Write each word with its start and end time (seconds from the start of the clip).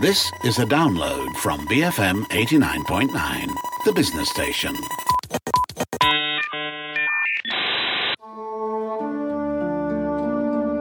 This 0.00 0.30
is 0.44 0.60
a 0.60 0.64
download 0.64 1.34
from 1.38 1.66
BFM 1.66 2.22
89.9, 2.26 3.48
the 3.84 3.92
business 3.92 4.30
station. 4.30 4.72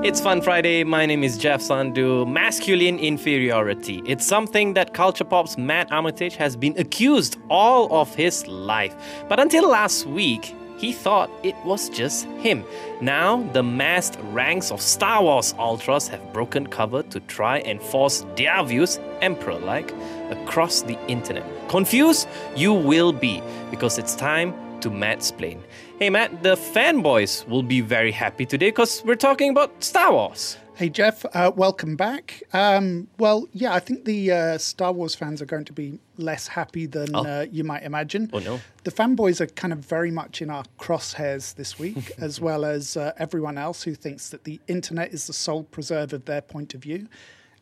It's 0.05 0.21
Fun 0.21 0.43
Friday. 0.43 0.83
My 0.83 1.07
name 1.07 1.23
is 1.23 1.35
Jeff 1.39 1.61
Sandhu. 1.61 2.31
Masculine 2.31 2.99
inferiority. 2.99 4.03
It's 4.05 4.23
something 4.23 4.75
that 4.75 4.93
Kulturpop's 4.93 5.57
Matt 5.57 5.91
Armitage 5.91 6.35
has 6.35 6.55
been 6.55 6.77
accused 6.77 7.37
all 7.49 7.91
of 7.91 8.13
his 8.13 8.45
life. 8.45 8.95
But 9.27 9.39
until 9.39 9.67
last 9.67 10.05
week, 10.05 10.55
he 10.77 10.93
thought 10.93 11.29
it 11.43 11.55
was 11.65 11.89
just 11.89 12.25
him. 12.39 12.63
Now, 13.01 13.43
the 13.53 13.63
massed 13.63 14.17
ranks 14.31 14.71
of 14.71 14.81
Star 14.81 15.23
Wars 15.23 15.53
Ultras 15.57 16.07
have 16.07 16.33
broken 16.33 16.67
cover 16.67 17.03
to 17.03 17.19
try 17.21 17.59
and 17.59 17.81
force 17.81 18.25
their 18.35 18.63
views, 18.63 18.99
Emperor 19.21 19.59
like, 19.59 19.93
across 20.29 20.81
the 20.83 20.97
internet. 21.07 21.43
Confused? 21.67 22.27
You 22.55 22.73
will 22.73 23.11
be, 23.11 23.41
because 23.71 23.97
it's 23.97 24.15
time 24.15 24.53
to 24.81 24.89
Mattsplain. 24.89 25.59
Hey 25.99 26.09
Matt, 26.11 26.43
the 26.43 26.55
fanboys 26.55 27.47
will 27.47 27.63
be 27.63 27.81
very 27.81 28.11
happy 28.11 28.45
today 28.45 28.67
because 28.67 29.03
we're 29.03 29.15
talking 29.15 29.49
about 29.49 29.83
Star 29.83 30.11
Wars. 30.13 30.57
Hey 30.77 30.89
Jeff, 30.89 31.25
uh, 31.33 31.51
welcome 31.55 31.95
back. 31.95 32.43
Um, 32.53 33.07
well, 33.17 33.47
yeah, 33.51 33.73
I 33.73 33.79
think 33.79 34.05
the 34.05 34.31
uh, 34.31 34.57
Star 34.59 34.91
Wars 34.91 35.15
fans 35.15 35.41
are 35.41 35.45
going 35.47 35.65
to 35.65 35.73
be 35.73 35.97
less 36.17 36.47
happy 36.49 36.85
than 36.85 37.15
Oh. 37.15 37.25
uh, 37.25 37.45
you 37.51 37.63
might 37.63 37.81
imagine. 37.81 38.29
Oh, 38.31 38.37
no. 38.37 38.59
The 38.83 38.91
fanboys 38.91 39.41
are 39.41 39.47
kind 39.47 39.73
of 39.73 39.79
very 39.79 40.11
much 40.11 40.39
in 40.39 40.51
our 40.51 40.65
crosshairs 40.79 41.55
this 41.55 41.79
week, 41.79 42.11
as 42.19 42.39
well 42.39 42.63
as 42.63 42.95
uh, 42.95 43.13
everyone 43.17 43.57
else 43.57 43.81
who 43.81 43.95
thinks 43.95 44.29
that 44.29 44.43
the 44.43 44.59
internet 44.67 45.11
is 45.11 45.25
the 45.25 45.33
sole 45.33 45.63
preserve 45.63 46.13
of 46.13 46.25
their 46.25 46.41
point 46.41 46.75
of 46.75 46.81
view. 46.83 47.07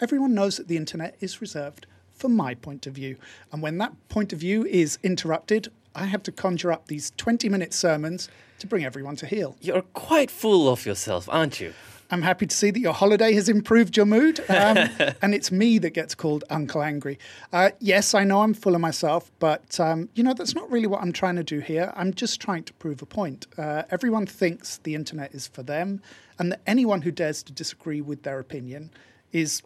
Everyone 0.01 0.33
knows 0.33 0.57
that 0.57 0.67
the 0.67 0.75
internet 0.75 1.15
is 1.21 1.39
reserved 1.39 1.87
for 2.13 2.27
my 2.27 2.53
point 2.53 2.85
of 2.85 2.91
view. 2.95 3.15
And 3.53 3.61
when 3.61 3.77
that 3.77 3.93
point 4.09 4.33
of 4.33 4.39
view 4.39 4.65
is 4.65 4.99
interrupted, 5.03 5.69
I 5.95 6.03
have 6.07 6.23
to 6.23 6.33
conjure 6.33 6.73
up 6.73 6.87
these 6.87 7.13
20 7.15 7.47
minute 7.47 7.73
sermons 7.73 8.27
to 8.59 8.67
bring 8.67 8.83
everyone 8.83 9.15
to 9.17 9.25
heel. 9.25 9.55
You're 9.61 9.83
quite 9.83 10.29
full 10.29 10.67
of 10.67 10.85
yourself, 10.85 11.29
aren't 11.31 11.61
you? 11.61 11.73
I'm 12.11 12.21
happy 12.21 12.45
to 12.45 12.55
see 12.55 12.71
that 12.71 12.79
your 12.79 12.93
holiday 12.93 13.33
has 13.33 13.49
improved 13.49 13.97
your 13.97 14.05
mood, 14.05 14.39
um, 14.49 14.77
and 15.21 15.33
it's 15.33 15.51
me 15.51 15.79
that 15.79 15.91
gets 15.91 16.13
called 16.13 16.43
Uncle 16.49 16.83
Angry. 16.83 17.17
Uh, 17.51 17.71
yes, 17.79 18.13
I 18.13 18.23
know 18.23 18.41
I'm 18.41 18.53
full 18.53 18.75
of 18.75 18.81
myself, 18.81 19.31
but 19.39 19.79
um, 19.79 20.09
you 20.15 20.23
know 20.23 20.33
that's 20.33 20.55
not 20.55 20.69
really 20.71 20.87
what 20.87 21.01
I'm 21.01 21.11
trying 21.11 21.35
to 21.35 21.43
do 21.43 21.59
here. 21.59 21.91
I'm 21.95 22.13
just 22.13 22.39
trying 22.39 22.63
to 22.65 22.73
prove 22.73 23.01
a 23.01 23.05
point. 23.05 23.47
Uh, 23.57 23.83
everyone 23.89 24.25
thinks 24.25 24.77
the 24.77 24.95
internet 24.95 25.33
is 25.33 25.47
for 25.47 25.63
them, 25.63 26.01
and 26.37 26.51
that 26.51 26.61
anyone 26.67 27.01
who 27.01 27.11
dares 27.11 27.41
to 27.43 27.51
disagree 27.51 28.01
with 28.01 28.23
their 28.23 28.39
opinion 28.39 28.91
is 29.31 29.61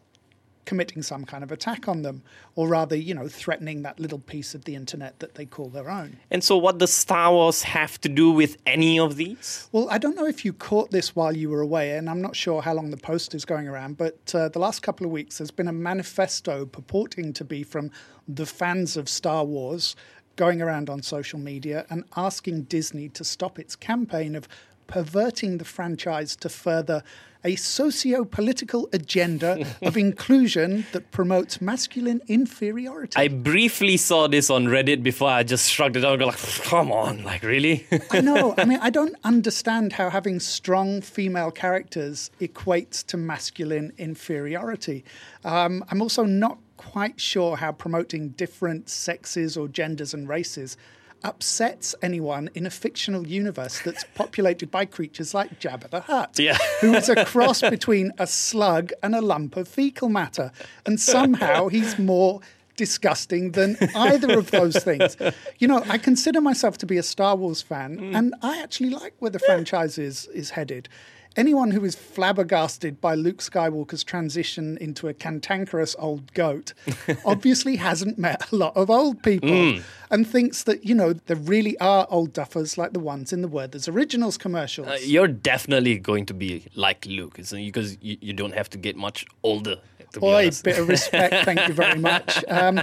committing 0.69 1.01
some 1.01 1.25
kind 1.25 1.43
of 1.43 1.51
attack 1.51 1.87
on 1.87 2.03
them, 2.03 2.21
or 2.55 2.67
rather, 2.67 2.95
you 2.95 3.15
know, 3.15 3.27
threatening 3.27 3.81
that 3.81 3.99
little 3.99 4.19
piece 4.19 4.53
of 4.53 4.65
the 4.65 4.75
internet 4.75 5.17
that 5.17 5.33
they 5.33 5.43
call 5.43 5.67
their 5.67 5.89
own. 5.89 6.15
And 6.29 6.43
so, 6.43 6.57
what 6.57 6.77
does 6.77 6.93
Star 6.93 7.31
Wars 7.31 7.63
have 7.63 7.99
to 8.01 8.07
do 8.07 8.29
with 8.29 8.55
any 8.67 8.99
of 8.99 9.15
these? 9.15 9.67
Well, 9.71 9.89
I 9.89 9.97
don't 9.97 10.15
know 10.15 10.27
if 10.27 10.45
you 10.45 10.53
caught 10.53 10.91
this 10.91 11.15
while 11.15 11.35
you 11.35 11.49
were 11.49 11.61
away, 11.61 11.97
and 11.97 12.07
I'm 12.07 12.21
not 12.21 12.35
sure 12.35 12.61
how 12.61 12.75
long 12.75 12.91
the 12.91 12.97
post 12.97 13.33
is 13.33 13.45
going 13.45 13.67
around, 13.67 13.97
but 13.97 14.35
uh, 14.35 14.49
the 14.49 14.59
last 14.59 14.83
couple 14.83 15.07
of 15.07 15.11
weeks 15.11 15.39
there's 15.39 15.49
been 15.49 15.67
a 15.67 15.73
manifesto 15.73 16.67
purporting 16.67 17.33
to 17.33 17.43
be 17.43 17.63
from 17.63 17.89
the 18.27 18.45
fans 18.45 18.95
of 18.95 19.09
Star 19.09 19.43
Wars 19.43 19.95
going 20.35 20.61
around 20.61 20.87
on 20.87 21.01
social 21.01 21.39
media 21.39 21.87
and 21.89 22.03
asking 22.15 22.61
Disney 22.63 23.09
to 23.09 23.23
stop 23.23 23.57
its 23.57 23.75
campaign 23.75 24.35
of 24.35 24.47
perverting 24.89 25.59
the 25.59 25.65
franchise 25.65 26.35
to 26.35 26.49
further 26.49 27.03
a 27.43 27.55
socio 27.55 28.25
political 28.25 28.89
agenda 28.91 29.65
of 29.81 29.95
inclusion 30.07 30.85
that 30.91 31.11
promotes 31.11 31.61
masculine 31.61 32.21
inferiority. 32.27 33.15
I 33.15 33.29
briefly 33.29 33.95
saw 33.97 34.27
this 34.27 34.49
on 34.49 34.65
Reddit 34.65 35.03
before 35.03 35.29
I 35.29 35.43
just 35.43 35.71
shrugged 35.71 35.95
it 35.95 36.03
off 36.03 36.13
and 36.13 36.19
go 36.19 36.25
like, 36.25 36.63
come 36.63 36.91
on, 36.91 37.23
like 37.23 37.43
really? 37.43 37.85
I 38.11 38.19
know. 38.19 38.55
I 38.57 38.65
mean, 38.65 38.79
I 38.81 38.89
don't 38.89 39.15
understand 39.23 39.93
how 39.93 40.09
having 40.09 40.39
strong 40.39 41.02
female 41.02 41.52
characters 41.52 42.31
equates 42.41 43.05
to 43.05 43.15
masculine 43.15 43.93
inferiority. 43.97 45.05
Um, 45.45 45.85
I'm 45.89 46.02
also 46.02 46.25
not 46.25 46.58
quite 46.75 47.21
sure 47.21 47.58
how 47.58 47.71
promoting 47.71 48.30
different 48.30 48.89
sexes 48.89 49.55
or 49.55 49.67
genders 49.67 50.14
and 50.14 50.27
races 50.27 50.77
upsets 51.23 51.95
anyone 52.02 52.49
in 52.53 52.65
a 52.65 52.69
fictional 52.69 53.27
universe 53.27 53.81
that's 53.81 54.05
populated 54.15 54.71
by 54.71 54.85
creatures 54.85 55.33
like 55.33 55.59
Jabba 55.59 55.89
the 55.89 56.02
Hutt, 56.02 56.37
Yeah. 56.39 56.57
who 56.81 56.93
is 56.93 57.09
a 57.09 57.25
cross 57.25 57.61
between 57.61 58.11
a 58.17 58.27
slug 58.27 58.91
and 59.03 59.15
a 59.15 59.21
lump 59.21 59.58
of 59.58 59.67
fecal 59.67 60.09
matter. 60.09 60.52
And 60.85 60.99
somehow 60.99 61.67
he's 61.67 61.97
more 61.99 62.41
disgusting 62.75 63.52
than 63.52 63.77
either 63.93 64.39
of 64.39 64.52
those 64.52 64.77
things. 64.77 65.17
You 65.58 65.67
know, 65.67 65.83
I 65.89 65.97
consider 65.97 66.39
myself 66.39 66.77
to 66.77 66.85
be 66.85 66.97
a 66.97 67.03
Star 67.03 67.35
Wars 67.35 67.61
fan, 67.61 67.97
mm. 67.99 68.15
and 68.15 68.33
I 68.41 68.61
actually 68.61 68.91
like 68.91 69.13
where 69.19 69.29
the 69.29 69.39
franchise 69.39 69.97
is, 69.97 70.27
is 70.27 70.52
headed. 70.52 70.87
Anyone 71.35 71.71
who 71.71 71.85
is 71.85 71.95
flabbergasted 71.95 72.99
by 72.99 73.13
Luke 73.15 73.37
Skywalker's 73.37 74.03
transition 74.03 74.77
into 74.81 75.07
a 75.07 75.13
cantankerous 75.13 75.95
old 75.99 76.33
goat 76.33 76.73
obviously 77.25 77.75
hasn't 77.75 78.17
met 78.17 78.51
a 78.51 78.55
lot 78.55 78.75
of 78.75 78.89
old 78.89 79.21
people 79.21 79.79
and 80.09 80.27
thinks 80.27 80.63
that, 80.63 80.83
you 80.85 80.95
know, 80.95 81.13
there 81.13 81.37
really 81.37 81.79
are 81.79 82.07
old 82.09 82.33
duffers 82.33 82.77
like 82.77 82.93
the 82.93 82.99
ones 82.99 83.31
in 83.31 83.41
the 83.41 83.47
Werther's 83.47 83.87
Originals 83.87 84.37
commercials. 84.37 84.87
Uh, 84.87 84.97
you're 85.03 85.27
definitely 85.27 85.97
going 85.99 86.25
to 86.25 86.33
be 86.33 86.65
like 86.75 87.05
Luke, 87.05 87.37
isn't 87.37 87.57
it? 87.57 87.65
Because 87.65 87.97
you, 88.01 88.17
you 88.19 88.33
don't 88.33 88.53
have 88.53 88.69
to 88.71 88.77
get 88.77 88.95
much 88.95 89.25
older. 89.43 89.75
Be 90.14 90.52
bit 90.64 90.77
of 90.80 90.87
respect. 90.87 91.45
Thank 91.45 91.67
you 91.67 91.73
very 91.73 91.99
much. 91.99 92.43
Um, 92.49 92.81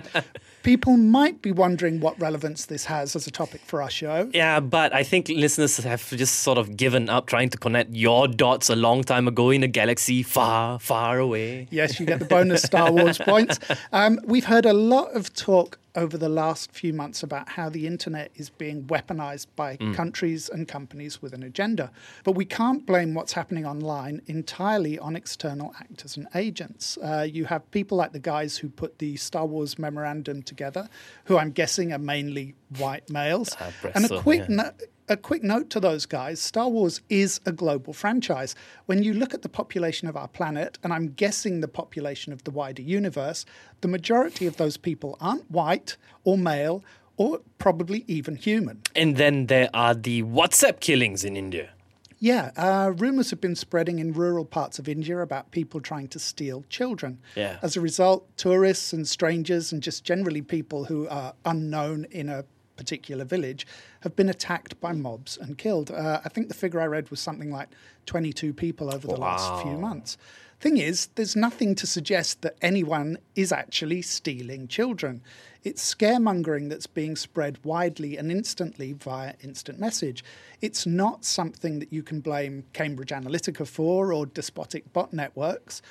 people 0.62 0.96
might 0.96 1.42
be 1.42 1.52
wondering 1.52 2.00
what 2.00 2.18
relevance 2.20 2.66
this 2.66 2.84
has 2.86 3.14
as 3.14 3.26
a 3.26 3.30
topic 3.30 3.60
for 3.62 3.82
our 3.82 3.90
show. 3.90 4.30
Yeah, 4.32 4.60
but 4.60 4.94
I 4.94 5.02
think 5.02 5.28
listeners 5.28 5.76
have 5.78 6.08
just 6.10 6.40
sort 6.42 6.56
of 6.58 6.76
given 6.76 7.08
up 7.08 7.26
trying 7.26 7.50
to 7.50 7.58
connect 7.58 7.94
your 7.94 8.26
dots 8.28 8.70
a 8.70 8.76
long 8.76 9.02
time 9.02 9.28
ago 9.28 9.50
in 9.50 9.62
a 9.62 9.68
galaxy 9.68 10.22
far, 10.22 10.78
far 10.78 11.18
away. 11.18 11.68
Yes, 11.70 12.00
you 12.00 12.06
get 12.06 12.20
the 12.20 12.24
bonus 12.24 12.62
Star 12.62 12.92
Wars 12.92 13.18
points. 13.30 13.58
Um, 13.92 14.20
we've 14.24 14.46
heard 14.46 14.66
a 14.66 14.72
lot 14.72 15.14
of 15.14 15.32
talk 15.34 15.78
over 15.96 16.18
the 16.18 16.28
last 16.28 16.70
few 16.72 16.92
months 16.92 17.22
about 17.22 17.48
how 17.48 17.68
the 17.68 17.86
internet 17.86 18.30
is 18.36 18.50
being 18.50 18.84
weaponized 18.84 19.46
by 19.56 19.76
countries 19.94 20.48
and 20.48 20.68
companies 20.68 21.22
with 21.22 21.32
an 21.32 21.42
agenda. 21.42 21.90
But 22.22 22.32
we 22.32 22.44
can't 22.44 22.84
blame 22.86 23.14
what's 23.14 23.32
happening 23.32 23.66
online 23.66 24.20
entirely 24.26 24.98
on 24.98 25.16
external 25.16 25.74
actors 25.80 26.16
and 26.16 26.28
agents. 26.34 26.98
Uh, 27.02 27.26
you 27.28 27.46
have 27.46 27.68
people 27.70 27.96
like 27.96 28.12
the 28.12 28.18
guys 28.18 28.58
who 28.58 28.68
put 28.68 28.98
the 28.98 29.16
Star 29.16 29.46
Wars 29.46 29.78
memorandum 29.78 30.42
together, 30.42 30.88
who 31.24 31.38
I'm 31.38 31.50
guessing 31.50 31.92
are 31.92 31.98
mainly 31.98 32.54
white 32.78 33.08
males. 33.10 33.56
Press 33.80 33.96
and 33.96 34.04
a 34.04 34.20
quick 34.20 34.40
yeah. 34.48 34.56
no- 34.56 34.70
a 35.08 35.16
quick 35.16 35.42
note 35.42 35.70
to 35.70 35.80
those 35.80 36.06
guys 36.06 36.40
Star 36.40 36.68
Wars 36.68 37.00
is 37.08 37.40
a 37.46 37.52
global 37.52 37.92
franchise. 37.92 38.54
When 38.86 39.02
you 39.02 39.14
look 39.14 39.34
at 39.34 39.42
the 39.42 39.48
population 39.48 40.08
of 40.08 40.16
our 40.16 40.28
planet, 40.28 40.78
and 40.82 40.92
I'm 40.92 41.08
guessing 41.08 41.60
the 41.60 41.68
population 41.68 42.32
of 42.32 42.44
the 42.44 42.50
wider 42.50 42.82
universe, 42.82 43.44
the 43.80 43.88
majority 43.88 44.46
of 44.46 44.56
those 44.56 44.76
people 44.76 45.16
aren't 45.20 45.50
white 45.50 45.96
or 46.24 46.36
male 46.36 46.82
or 47.16 47.40
probably 47.58 48.04
even 48.06 48.36
human. 48.36 48.82
And 48.94 49.16
then 49.16 49.46
there 49.46 49.70
are 49.72 49.94
the 49.94 50.22
WhatsApp 50.22 50.80
killings 50.80 51.24
in 51.24 51.36
India. 51.36 51.70
Yeah, 52.18 52.50
uh, 52.56 52.92
rumors 52.96 53.30
have 53.30 53.42
been 53.42 53.54
spreading 53.54 53.98
in 53.98 54.12
rural 54.14 54.46
parts 54.46 54.78
of 54.78 54.88
India 54.88 55.20
about 55.20 55.50
people 55.50 55.80
trying 55.80 56.08
to 56.08 56.18
steal 56.18 56.64
children. 56.70 57.18
Yeah. 57.34 57.58
As 57.62 57.76
a 57.76 57.80
result, 57.80 58.26
tourists 58.38 58.92
and 58.94 59.06
strangers, 59.06 59.70
and 59.70 59.82
just 59.82 60.02
generally 60.02 60.40
people 60.40 60.86
who 60.86 61.06
are 61.08 61.34
unknown 61.44 62.06
in 62.10 62.30
a 62.30 62.44
particular 62.76 63.24
village, 63.24 63.66
have 64.00 64.16
been 64.16 64.28
attacked 64.28 64.80
by 64.80 64.92
mobs 64.92 65.36
and 65.36 65.58
killed. 65.58 65.90
Uh, 65.90 66.20
I 66.24 66.28
think 66.28 66.48
the 66.48 66.54
figure 66.54 66.80
I 66.80 66.86
read 66.86 67.10
was 67.10 67.20
something 67.20 67.50
like 67.50 67.68
22 68.06 68.52
people 68.52 68.94
over 68.94 69.06
the 69.06 69.16
last 69.16 69.62
few 69.62 69.76
months. 69.76 70.16
Thing 70.58 70.78
is, 70.78 71.08
there's 71.16 71.36
nothing 71.36 71.74
to 71.74 71.86
suggest 71.86 72.40
that 72.40 72.56
anyone 72.62 73.18
is 73.34 73.52
actually 73.52 74.00
stealing 74.00 74.68
children. 74.68 75.20
It's 75.64 75.94
scaremongering 75.94 76.70
that's 76.70 76.86
being 76.86 77.14
spread 77.14 77.58
widely 77.62 78.16
and 78.16 78.30
instantly 78.30 78.94
via 78.94 79.34
instant 79.42 79.78
message. 79.78 80.24
It's 80.62 80.86
not 80.86 81.26
something 81.26 81.78
that 81.80 81.92
you 81.92 82.02
can 82.02 82.20
blame 82.20 82.64
Cambridge 82.72 83.10
Analytica 83.10 83.66
for 83.66 84.14
or 84.14 84.24
despotic 84.24 84.90
bot 84.94 85.12
networks. 85.12 85.82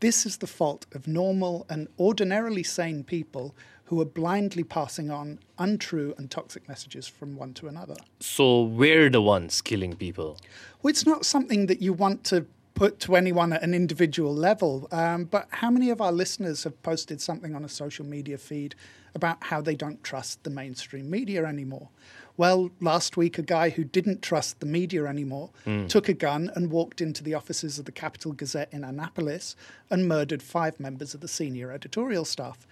This 0.00 0.24
is 0.24 0.36
the 0.36 0.46
fault 0.46 0.86
of 0.92 1.08
normal 1.08 1.66
and 1.68 1.88
ordinarily 1.98 2.62
sane 2.62 3.02
people 3.02 3.54
who 3.86 4.00
are 4.00 4.04
blindly 4.04 4.62
passing 4.62 5.10
on 5.10 5.38
untrue 5.58 6.14
and 6.18 6.30
toxic 6.30 6.68
messages 6.68 7.08
from 7.08 7.36
one 7.36 7.54
to 7.54 7.68
another. 7.68 7.96
So 8.20 8.62
we're 8.62 9.10
the 9.10 9.22
ones 9.22 9.60
killing 9.60 9.96
people. 9.96 10.38
Well, 10.82 10.90
it's 10.90 11.06
not 11.06 11.24
something 11.24 11.66
that 11.66 11.80
you 11.80 11.92
want 11.92 12.22
to 12.24 12.46
put 12.74 13.00
to 13.00 13.16
anyone 13.16 13.52
at 13.52 13.62
an 13.62 13.74
individual 13.74 14.32
level, 14.32 14.86
um, 14.92 15.24
but 15.24 15.48
how 15.50 15.70
many 15.70 15.90
of 15.90 16.00
our 16.00 16.12
listeners 16.12 16.62
have 16.62 16.80
posted 16.84 17.20
something 17.20 17.56
on 17.56 17.64
a 17.64 17.68
social 17.68 18.04
media 18.04 18.38
feed 18.38 18.76
about 19.16 19.42
how 19.42 19.60
they 19.60 19.74
don't 19.74 20.04
trust 20.04 20.44
the 20.44 20.50
mainstream 20.50 21.10
media 21.10 21.44
anymore? 21.44 21.88
Well, 22.38 22.70
last 22.80 23.16
week, 23.16 23.36
a 23.36 23.42
guy 23.42 23.70
who 23.70 23.82
didn't 23.82 24.22
trust 24.22 24.60
the 24.60 24.66
media 24.66 25.06
anymore 25.06 25.50
hmm. 25.64 25.88
took 25.88 26.08
a 26.08 26.14
gun 26.14 26.52
and 26.54 26.70
walked 26.70 27.00
into 27.00 27.24
the 27.24 27.34
offices 27.34 27.80
of 27.80 27.84
the 27.84 27.92
Capital 27.92 28.32
Gazette 28.32 28.72
in 28.72 28.84
Annapolis 28.84 29.56
and 29.90 30.06
murdered 30.06 30.40
five 30.40 30.78
members 30.78 31.14
of 31.14 31.20
the 31.20 31.26
senior 31.26 31.72
editorial 31.72 32.24
staff. 32.24 32.64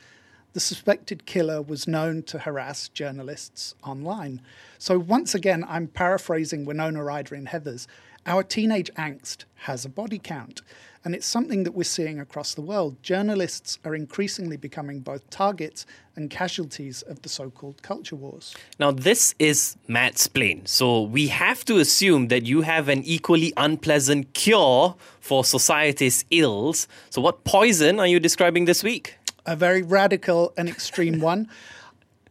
The 0.53 0.61
suspected 0.61 1.27
killer 1.27 1.61
was 1.61 1.89
known 1.89 2.23
to 2.25 2.39
harass 2.39 2.89
journalists 2.89 3.75
online. 3.83 4.41
So, 4.79 5.01
once 5.01 5.35
again, 5.35 5.65
I'm 5.69 5.89
paraphrasing 5.89 6.65
Winona 6.65 7.03
Ryder 7.03 7.35
in 7.35 7.47
Heathers. 7.47 7.89
Our 8.25 8.45
teenage 8.45 8.93
angst 8.95 9.47
has 9.65 9.85
a 9.85 9.89
body 9.89 10.21
count, 10.21 10.63
and 11.07 11.15
it's 11.15 11.25
something 11.25 11.63
that 11.63 11.71
we're 11.71 11.85
seeing 11.85 12.19
across 12.19 12.55
the 12.55 12.61
world. 12.61 13.01
Journalists 13.01 13.79
are 13.85 13.95
increasingly 13.95 14.57
becoming 14.57 14.99
both 14.99 15.31
targets 15.31 15.87
and 16.17 16.29
casualties 16.29 17.03
of 17.03 17.23
the 17.23 17.29
so 17.29 17.49
called 17.49 17.81
culture 17.81 18.17
wars. 18.17 18.57
Now, 18.81 18.91
this 18.91 19.33
is 19.39 19.77
Mattsplain, 19.89 20.67
so 20.67 21.03
we 21.03 21.29
have 21.29 21.65
to 21.67 21.79
assume 21.79 22.27
that 22.27 22.45
you 22.45 22.63
have 22.63 22.89
an 22.89 23.05
equally 23.05 23.53
unpleasant 23.57 24.35
cure 24.35 24.97
for 25.21 25.45
society's 25.45 26.25
ills. 26.33 26.89
So, 27.11 27.21
what 27.21 27.45
poison 27.45 28.01
are 28.01 28.09
you 28.09 28.19
describing 28.19 28.65
this 28.65 28.83
week? 28.83 29.17
a 29.47 29.57
very 29.57 29.83
radical 29.83 30.53
and 30.57 30.69
extreme 30.69 31.21
one. 31.33 31.49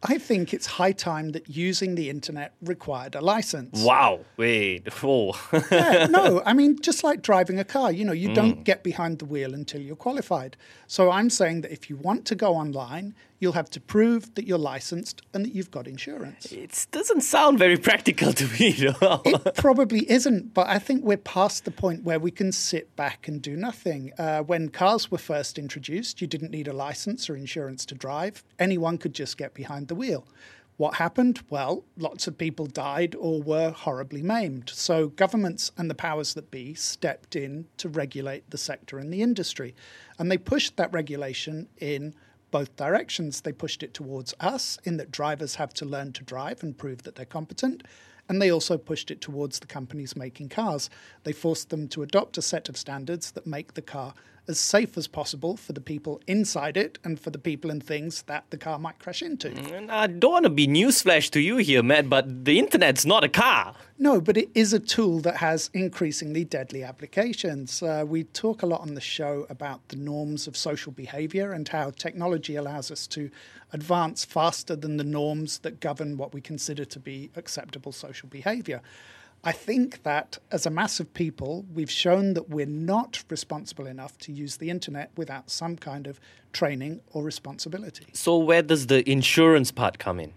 I 0.02 0.18
think 0.18 0.52
it's 0.52 0.66
high 0.66 0.92
time 0.92 1.30
that 1.30 1.48
using 1.48 1.94
the 1.94 2.10
internet 2.10 2.54
required 2.60 3.14
a 3.14 3.20
license. 3.20 3.82
Wow, 3.82 4.20
wait, 4.36 4.86
oh. 5.02 5.32
yeah, 5.70 6.06
no, 6.10 6.42
I 6.44 6.52
mean, 6.52 6.78
just 6.80 7.02
like 7.02 7.22
driving 7.22 7.58
a 7.58 7.64
car, 7.64 7.90
you 7.90 8.04
know, 8.04 8.12
you 8.12 8.28
mm. 8.28 8.34
don't 8.34 8.64
get 8.64 8.82
behind 8.82 9.20
the 9.20 9.24
wheel 9.24 9.54
until 9.54 9.80
you're 9.80 9.96
qualified. 9.96 10.56
So 10.86 11.10
I'm 11.10 11.30
saying 11.30 11.62
that 11.62 11.72
if 11.72 11.88
you 11.88 11.96
want 11.96 12.26
to 12.26 12.34
go 12.34 12.54
online, 12.54 13.14
you'll 13.38 13.52
have 13.52 13.70
to 13.70 13.80
prove 13.80 14.34
that 14.34 14.46
you're 14.46 14.58
licensed 14.58 15.22
and 15.34 15.44
that 15.44 15.54
you've 15.54 15.70
got 15.70 15.86
insurance. 15.86 16.46
It 16.46 16.86
doesn't 16.90 17.22
sound 17.22 17.58
very 17.58 17.76
practical 17.76 18.32
to 18.32 18.44
me. 18.44 18.74
it 18.78 19.54
probably 19.56 20.10
isn't, 20.10 20.54
but 20.54 20.68
I 20.68 20.78
think 20.78 21.04
we're 21.04 21.16
past 21.16 21.64
the 21.64 21.70
point 21.70 22.04
where 22.04 22.18
we 22.18 22.30
can 22.30 22.52
sit 22.52 22.94
back 22.96 23.28
and 23.28 23.42
do 23.42 23.56
nothing. 23.56 24.12
Uh, 24.18 24.40
when 24.40 24.68
cars 24.68 25.10
were 25.10 25.18
first 25.18 25.58
introduced, 25.58 26.20
you 26.20 26.26
didn't 26.26 26.50
need 26.50 26.68
a 26.68 26.72
license 26.72 27.28
or 27.28 27.36
insurance 27.36 27.84
to 27.86 27.94
drive, 27.94 28.44
anyone 28.58 28.98
could 28.98 29.14
just 29.14 29.36
get 29.36 29.54
behind 29.54 29.88
the 29.88 29.94
wheel. 29.94 30.26
What 30.76 30.96
happened? 30.96 31.40
Well, 31.48 31.84
lots 31.96 32.26
of 32.26 32.36
people 32.36 32.66
died 32.66 33.14
or 33.18 33.40
were 33.40 33.70
horribly 33.70 34.22
maimed. 34.22 34.70
So 34.74 35.08
governments 35.08 35.72
and 35.78 35.88
the 35.88 35.94
powers 35.94 36.34
that 36.34 36.50
be 36.50 36.74
stepped 36.74 37.34
in 37.34 37.66
to 37.78 37.88
regulate 37.88 38.50
the 38.50 38.58
sector 38.58 38.98
and 38.98 39.10
the 39.10 39.22
industry. 39.22 39.74
And 40.18 40.30
they 40.30 40.36
pushed 40.36 40.76
that 40.76 40.92
regulation 40.92 41.68
in 41.78 42.14
both 42.56 42.74
directions. 42.76 43.42
They 43.42 43.52
pushed 43.52 43.82
it 43.82 43.92
towards 43.92 44.32
us, 44.40 44.78
in 44.84 44.96
that 44.96 45.10
drivers 45.10 45.56
have 45.56 45.74
to 45.74 45.84
learn 45.84 46.14
to 46.14 46.24
drive 46.24 46.62
and 46.62 46.78
prove 46.78 47.02
that 47.02 47.14
they're 47.14 47.26
competent. 47.26 47.82
And 48.30 48.40
they 48.40 48.50
also 48.50 48.78
pushed 48.78 49.10
it 49.10 49.20
towards 49.20 49.58
the 49.58 49.66
companies 49.66 50.16
making 50.16 50.48
cars. 50.48 50.88
They 51.24 51.32
forced 51.32 51.68
them 51.68 51.86
to 51.88 52.02
adopt 52.02 52.38
a 52.38 52.42
set 52.42 52.70
of 52.70 52.78
standards 52.78 53.32
that 53.32 53.46
make 53.46 53.74
the 53.74 53.82
car 53.82 54.14
as 54.48 54.60
safe 54.60 54.96
as 54.96 55.06
possible 55.06 55.56
for 55.56 55.72
the 55.72 55.80
people 55.80 56.20
inside 56.26 56.76
it 56.76 56.98
and 57.04 57.18
for 57.18 57.30
the 57.30 57.38
people 57.38 57.70
and 57.70 57.82
things 57.82 58.22
that 58.22 58.44
the 58.50 58.56
car 58.56 58.78
might 58.78 58.98
crash 58.98 59.22
into. 59.22 59.50
Mm, 59.50 59.90
I 59.90 60.06
don't 60.06 60.32
want 60.32 60.44
to 60.44 60.50
be 60.50 60.66
newsflash 60.66 61.30
to 61.30 61.40
you 61.40 61.56
here, 61.56 61.82
Matt, 61.82 62.08
but 62.08 62.44
the 62.44 62.58
internet's 62.58 63.04
not 63.04 63.24
a 63.24 63.28
car. 63.28 63.74
No, 63.98 64.20
but 64.20 64.36
it 64.36 64.50
is 64.54 64.72
a 64.72 64.78
tool 64.78 65.20
that 65.20 65.36
has 65.36 65.70
increasingly 65.72 66.44
deadly 66.44 66.82
applications. 66.82 67.82
Uh, 67.82 68.04
we 68.06 68.24
talk 68.24 68.62
a 68.62 68.66
lot 68.66 68.82
on 68.82 68.94
the 68.94 69.00
show 69.00 69.46
about 69.48 69.88
the 69.88 69.96
norms 69.96 70.46
of 70.46 70.56
social 70.56 70.92
behavior 70.92 71.52
and 71.52 71.66
how 71.68 71.90
technology 71.90 72.56
allows 72.56 72.90
us 72.90 73.06
to 73.08 73.30
advance 73.72 74.24
faster 74.24 74.76
than 74.76 74.96
the 74.96 75.04
norms 75.04 75.58
that 75.60 75.80
govern 75.80 76.16
what 76.16 76.32
we 76.32 76.40
consider 76.40 76.84
to 76.84 77.00
be 77.00 77.30
acceptable 77.36 77.92
social 77.92 78.28
behavior. 78.28 78.80
I 79.46 79.52
think 79.52 80.02
that 80.02 80.38
as 80.50 80.66
a 80.66 80.70
mass 80.70 80.98
of 80.98 81.14
people, 81.14 81.64
we've 81.72 81.90
shown 81.90 82.34
that 82.34 82.50
we're 82.50 82.66
not 82.66 83.22
responsible 83.30 83.86
enough 83.86 84.18
to 84.18 84.32
use 84.32 84.56
the 84.56 84.70
internet 84.70 85.12
without 85.16 85.50
some 85.50 85.76
kind 85.76 86.08
of 86.08 86.18
training 86.52 87.00
or 87.12 87.22
responsibility. 87.22 88.06
So, 88.12 88.38
where 88.38 88.62
does 88.62 88.88
the 88.88 89.08
insurance 89.08 89.70
part 89.70 90.00
come 90.00 90.18
in? 90.18 90.32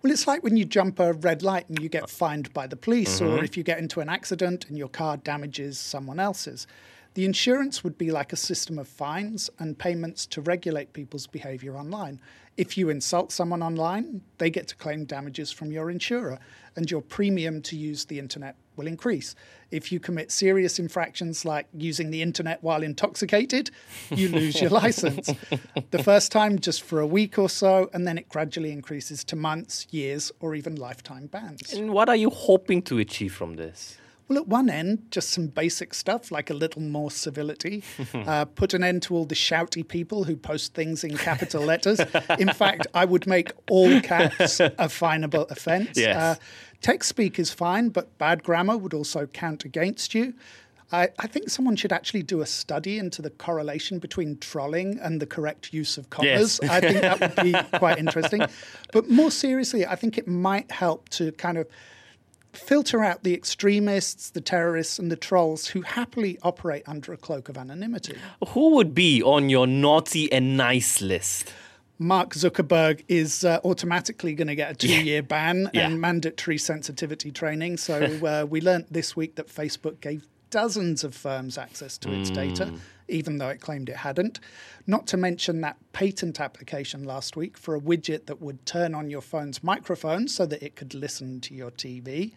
Well, 0.00 0.10
it's 0.10 0.26
like 0.26 0.42
when 0.42 0.56
you 0.56 0.64
jump 0.64 0.98
a 0.98 1.12
red 1.12 1.42
light 1.42 1.68
and 1.68 1.78
you 1.78 1.90
get 1.90 2.08
fined 2.08 2.54
by 2.54 2.66
the 2.66 2.76
police, 2.76 3.20
mm-hmm. 3.20 3.34
or 3.34 3.44
if 3.44 3.54
you 3.54 3.62
get 3.62 3.78
into 3.80 4.00
an 4.00 4.08
accident 4.08 4.64
and 4.70 4.78
your 4.78 4.88
car 4.88 5.18
damages 5.18 5.78
someone 5.78 6.18
else's. 6.18 6.66
The 7.14 7.24
insurance 7.24 7.84
would 7.84 7.96
be 7.96 8.10
like 8.10 8.32
a 8.32 8.36
system 8.36 8.76
of 8.76 8.88
fines 8.88 9.48
and 9.60 9.78
payments 9.78 10.26
to 10.26 10.40
regulate 10.40 10.92
people's 10.92 11.28
behavior 11.28 11.76
online. 11.76 12.20
If 12.56 12.76
you 12.76 12.90
insult 12.90 13.30
someone 13.30 13.62
online, 13.62 14.22
they 14.38 14.50
get 14.50 14.66
to 14.68 14.76
claim 14.76 15.04
damages 15.04 15.52
from 15.52 15.70
your 15.70 15.90
insurer, 15.90 16.40
and 16.74 16.90
your 16.90 17.00
premium 17.02 17.62
to 17.62 17.76
use 17.76 18.04
the 18.04 18.18
internet 18.18 18.56
will 18.74 18.88
increase. 18.88 19.36
If 19.70 19.92
you 19.92 20.00
commit 20.00 20.32
serious 20.32 20.80
infractions 20.80 21.44
like 21.44 21.66
using 21.72 22.10
the 22.10 22.20
internet 22.20 22.60
while 22.64 22.82
intoxicated, 22.82 23.70
you 24.10 24.28
lose 24.28 24.60
your 24.60 24.70
license. 24.82 25.30
The 25.92 26.02
first 26.02 26.32
time, 26.32 26.58
just 26.58 26.82
for 26.82 26.98
a 26.98 27.06
week 27.06 27.38
or 27.38 27.48
so, 27.48 27.90
and 27.92 28.08
then 28.08 28.18
it 28.18 28.28
gradually 28.28 28.72
increases 28.72 29.22
to 29.24 29.36
months, 29.36 29.86
years, 29.92 30.32
or 30.40 30.56
even 30.56 30.74
lifetime 30.74 31.26
bans. 31.26 31.72
And 31.72 31.92
what 31.92 32.08
are 32.08 32.16
you 32.16 32.30
hoping 32.30 32.82
to 32.82 32.98
achieve 32.98 33.32
from 33.34 33.54
this? 33.54 33.98
Well, 34.28 34.38
at 34.38 34.48
one 34.48 34.70
end, 34.70 35.06
just 35.10 35.30
some 35.30 35.48
basic 35.48 35.92
stuff 35.92 36.30
like 36.30 36.48
a 36.48 36.54
little 36.54 36.80
more 36.80 37.10
civility. 37.10 37.82
uh, 38.14 38.46
put 38.46 38.72
an 38.72 38.82
end 38.82 39.02
to 39.02 39.16
all 39.16 39.26
the 39.26 39.34
shouty 39.34 39.86
people 39.86 40.24
who 40.24 40.36
post 40.36 40.72
things 40.74 41.04
in 41.04 41.16
capital 41.18 41.62
letters. 41.62 42.00
In 42.38 42.48
fact, 42.54 42.86
I 42.94 43.04
would 43.04 43.26
make 43.26 43.52
all 43.70 44.00
caps 44.00 44.60
a 44.60 44.88
finable 44.88 45.46
offence. 45.50 45.98
Yes. 45.98 46.16
Uh, 46.16 46.34
text 46.80 47.08
speak 47.10 47.38
is 47.38 47.50
fine, 47.50 47.90
but 47.90 48.16
bad 48.16 48.42
grammar 48.42 48.78
would 48.78 48.94
also 48.94 49.26
count 49.26 49.64
against 49.64 50.14
you. 50.14 50.34
I, 50.92 51.08
I, 51.18 51.26
think 51.26 51.50
someone 51.50 51.76
should 51.76 51.92
actually 51.92 52.22
do 52.22 52.40
a 52.40 52.46
study 52.46 52.98
into 52.98 53.20
the 53.20 53.30
correlation 53.30 53.98
between 53.98 54.38
trolling 54.38 54.98
and 55.00 55.20
the 55.20 55.26
correct 55.26 55.72
use 55.72 55.98
of 55.98 56.08
commas. 56.10 56.60
Yes. 56.62 56.70
I 56.70 56.80
think 56.80 57.00
that 57.00 57.20
would 57.20 57.44
be 57.44 57.78
quite 57.78 57.98
interesting. 57.98 58.46
But 58.92 59.10
more 59.10 59.30
seriously, 59.30 59.86
I 59.86 59.96
think 59.96 60.18
it 60.18 60.28
might 60.28 60.70
help 60.70 61.08
to 61.10 61.32
kind 61.32 61.58
of 61.58 61.66
filter 62.56 63.02
out 63.02 63.22
the 63.22 63.34
extremists, 63.34 64.30
the 64.30 64.40
terrorists, 64.40 64.98
and 64.98 65.10
the 65.10 65.16
trolls 65.16 65.68
who 65.68 65.82
happily 65.82 66.38
operate 66.42 66.82
under 66.86 67.12
a 67.12 67.16
cloak 67.16 67.48
of 67.48 67.56
anonymity. 67.56 68.16
Who 68.48 68.74
would 68.76 68.94
be 68.94 69.22
on 69.22 69.50
your 69.50 69.66
naughty 69.66 70.30
and 70.32 70.56
nice 70.56 71.00
list? 71.00 71.52
Mark 71.98 72.34
Zuckerberg 72.34 73.04
is 73.08 73.44
uh, 73.44 73.60
automatically 73.64 74.34
going 74.34 74.48
to 74.48 74.54
get 74.54 74.70
a 74.72 74.74
two 74.74 74.88
year 74.88 75.16
yeah. 75.16 75.20
ban 75.20 75.70
yeah. 75.72 75.86
and 75.86 76.00
mandatory 76.00 76.58
sensitivity 76.58 77.30
training. 77.30 77.76
So 77.76 78.02
uh, 78.26 78.46
we 78.46 78.60
learned 78.60 78.86
this 78.90 79.14
week 79.14 79.36
that 79.36 79.48
Facebook 79.48 80.00
gave 80.00 80.26
dozens 80.54 81.02
of 81.02 81.16
firms 81.16 81.58
access 81.58 81.98
to 81.98 82.12
its 82.12 82.30
mm. 82.30 82.34
data, 82.36 82.72
even 83.08 83.38
though 83.38 83.48
it 83.48 83.60
claimed 83.60 83.88
it 83.88 83.96
hadn't. 83.96 84.38
Not 84.86 85.08
to 85.08 85.16
mention 85.16 85.62
that 85.62 85.76
patent 85.92 86.38
application 86.38 87.02
last 87.02 87.36
week 87.36 87.58
for 87.58 87.74
a 87.74 87.80
widget 87.80 88.26
that 88.26 88.40
would 88.40 88.64
turn 88.64 88.94
on 88.94 89.10
your 89.10 89.20
phone's 89.20 89.64
microphone 89.64 90.28
so 90.28 90.46
that 90.46 90.62
it 90.62 90.76
could 90.76 90.94
listen 90.94 91.40
to 91.40 91.54
your 91.54 91.72
TV. 91.72 92.34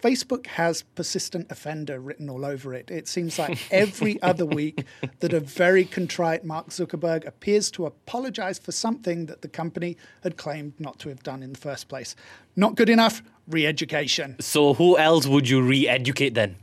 Facebook 0.00 0.46
has 0.46 0.82
persistent 0.94 1.50
offender 1.50 2.00
written 2.00 2.30
all 2.30 2.46
over 2.46 2.72
it. 2.72 2.90
It 2.90 3.06
seems 3.06 3.38
like 3.38 3.58
every 3.70 4.20
other 4.22 4.46
week 4.46 4.86
that 5.20 5.34
a 5.34 5.40
very 5.40 5.84
contrite 5.84 6.42
Mark 6.42 6.70
Zuckerberg 6.70 7.26
appears 7.26 7.70
to 7.72 7.84
apologize 7.84 8.58
for 8.58 8.72
something 8.72 9.26
that 9.26 9.42
the 9.42 9.48
company 9.48 9.98
had 10.22 10.38
claimed 10.38 10.72
not 10.78 10.98
to 11.00 11.10
have 11.10 11.22
done 11.22 11.42
in 11.42 11.52
the 11.52 11.58
first 11.58 11.88
place. 11.88 12.16
Not 12.56 12.76
good 12.76 12.88
enough, 12.88 13.22
re 13.46 13.66
education. 13.66 14.36
So, 14.40 14.72
who 14.72 14.96
else 14.96 15.26
would 15.26 15.50
you 15.50 15.60
re 15.60 15.86
educate 15.86 16.32
then? 16.32 16.56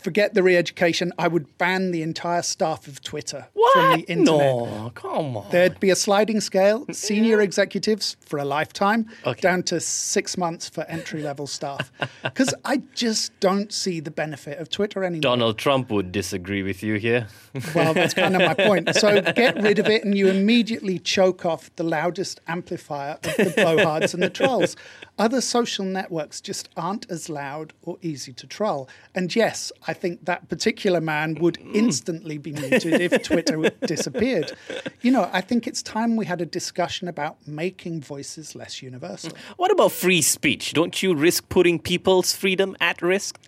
Forget 0.00 0.34
the 0.34 0.42
re-education. 0.42 1.12
I 1.18 1.28
would 1.28 1.58
ban 1.58 1.90
the 1.90 2.02
entire 2.02 2.42
staff 2.42 2.86
of 2.86 3.02
Twitter 3.02 3.46
what? 3.52 3.72
from 3.72 4.00
the 4.00 4.06
internet. 4.06 4.40
No, 4.40 4.92
come 4.94 5.36
on. 5.36 5.50
There'd 5.50 5.80
be 5.80 5.90
a 5.90 5.96
sliding 5.96 6.40
scale: 6.40 6.86
senior 6.92 7.40
executives 7.40 8.16
for 8.20 8.38
a 8.38 8.44
lifetime, 8.44 9.08
okay. 9.26 9.40
down 9.40 9.62
to 9.64 9.80
six 9.80 10.36
months 10.36 10.68
for 10.68 10.84
entry-level 10.84 11.46
staff. 11.46 11.92
Because 12.22 12.54
I 12.64 12.82
just 12.94 13.38
don't 13.40 13.72
see 13.72 14.00
the 14.00 14.10
benefit 14.10 14.58
of 14.58 14.68
Twitter 14.68 15.04
anymore. 15.04 15.22
Donald 15.22 15.58
Trump 15.58 15.90
would 15.90 16.12
disagree 16.12 16.62
with 16.62 16.82
you 16.82 16.94
here. 16.94 17.28
well, 17.74 17.94
that's 17.94 18.14
kind 18.14 18.36
of 18.36 18.42
my 18.42 18.54
point. 18.54 18.94
So 18.94 19.20
get 19.20 19.60
rid 19.60 19.78
of 19.78 19.86
it, 19.86 20.04
and 20.04 20.16
you 20.16 20.28
immediately 20.28 20.98
choke 20.98 21.44
off 21.44 21.74
the 21.76 21.82
loudest 21.82 22.40
amplifier 22.46 23.18
of 23.24 23.36
the 23.36 23.54
blowhards 23.56 24.14
and 24.14 24.22
the 24.22 24.30
trolls. 24.30 24.76
Other 25.20 25.42
social 25.42 25.84
networks 25.84 26.40
just 26.40 26.70
aren't 26.78 27.10
as 27.10 27.28
loud 27.28 27.74
or 27.82 27.98
easy 28.00 28.32
to 28.32 28.46
troll. 28.46 28.88
And 29.14 29.36
yes, 29.36 29.70
I 29.86 29.92
think 29.92 30.24
that 30.24 30.48
particular 30.48 30.98
man 30.98 31.34
would 31.34 31.58
mm. 31.58 31.74
instantly 31.74 32.38
be 32.38 32.52
muted 32.52 32.98
if 33.02 33.22
Twitter 33.22 33.68
disappeared. 33.86 34.56
You 35.02 35.10
know, 35.10 35.28
I 35.30 35.42
think 35.42 35.66
it's 35.66 35.82
time 35.82 36.16
we 36.16 36.24
had 36.24 36.40
a 36.40 36.46
discussion 36.46 37.06
about 37.06 37.36
making 37.46 38.00
voices 38.00 38.54
less 38.54 38.80
universal. 38.80 39.32
What 39.58 39.70
about 39.70 39.92
free 39.92 40.22
speech? 40.22 40.72
Don't 40.72 41.02
you 41.02 41.14
risk 41.14 41.50
putting 41.50 41.78
people's 41.78 42.34
freedom 42.34 42.74
at 42.80 43.02
risk? 43.02 43.38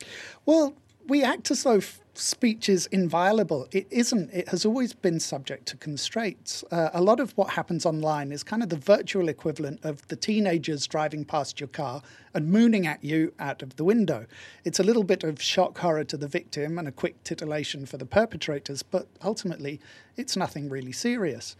Well, 0.44 0.74
we 1.08 1.24
act 1.24 1.50
as 1.50 1.62
though 1.62 1.80
speech 2.14 2.68
is 2.68 2.86
inviolable. 2.86 3.66
It 3.72 3.86
isn't. 3.90 4.30
It 4.32 4.48
has 4.48 4.64
always 4.66 4.92
been 4.92 5.18
subject 5.18 5.66
to 5.66 5.76
constraints. 5.76 6.62
Uh, 6.70 6.90
a 6.92 7.00
lot 7.00 7.20
of 7.20 7.32
what 7.32 7.50
happens 7.50 7.86
online 7.86 8.32
is 8.32 8.42
kind 8.42 8.62
of 8.62 8.68
the 8.68 8.76
virtual 8.76 9.28
equivalent 9.28 9.84
of 9.84 10.06
the 10.08 10.16
teenagers 10.16 10.86
driving 10.86 11.24
past 11.24 11.60
your 11.60 11.68
car 11.68 12.02
and 12.34 12.50
mooning 12.50 12.86
at 12.86 13.02
you 13.02 13.32
out 13.38 13.62
of 13.62 13.76
the 13.76 13.84
window. 13.84 14.26
It's 14.64 14.78
a 14.78 14.82
little 14.82 15.04
bit 15.04 15.24
of 15.24 15.40
shock 15.40 15.78
horror 15.78 16.04
to 16.04 16.16
the 16.16 16.28
victim 16.28 16.78
and 16.78 16.86
a 16.86 16.92
quick 16.92 17.22
titillation 17.24 17.86
for 17.86 17.96
the 17.96 18.06
perpetrators, 18.06 18.82
but 18.82 19.06
ultimately, 19.22 19.80
it's 20.16 20.36
nothing 20.36 20.68
really 20.68 20.92
serious. 20.92 21.56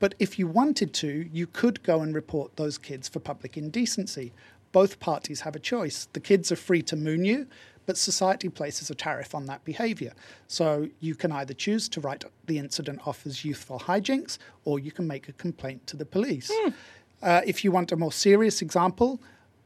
But 0.00 0.14
if 0.18 0.38
you 0.38 0.48
wanted 0.48 0.92
to, 0.94 1.28
you 1.32 1.46
could 1.46 1.82
go 1.82 2.00
and 2.00 2.14
report 2.14 2.56
those 2.56 2.78
kids 2.78 3.08
for 3.08 3.20
public 3.20 3.56
indecency. 3.56 4.32
Both 4.72 4.98
parties 4.98 5.42
have 5.42 5.54
a 5.54 5.60
choice. 5.60 6.08
The 6.12 6.20
kids 6.20 6.50
are 6.50 6.56
free 6.56 6.82
to 6.82 6.96
moon 6.96 7.24
you, 7.24 7.46
but 7.86 7.96
society 7.96 8.48
places 8.48 8.90
a 8.90 8.94
tariff 8.94 9.34
on 9.34 9.46
that 9.46 9.64
behaviour. 9.64 10.12
So 10.48 10.88
you 11.00 11.14
can 11.14 11.32
either 11.32 11.54
choose 11.54 11.88
to 11.90 12.00
write 12.00 12.24
the 12.46 12.58
incident 12.58 13.06
off 13.06 13.26
as 13.26 13.44
youthful 13.44 13.80
hijinks, 13.80 14.38
or 14.64 14.78
you 14.78 14.92
can 14.92 15.06
make 15.06 15.28
a 15.28 15.32
complaint 15.32 15.86
to 15.88 15.96
the 15.96 16.06
police. 16.06 16.50
Mm. 16.50 16.74
Uh, 17.22 17.40
if 17.46 17.64
you 17.64 17.72
want 17.72 17.92
a 17.92 17.96
more 17.96 18.12
serious 18.12 18.62
example, 18.62 19.20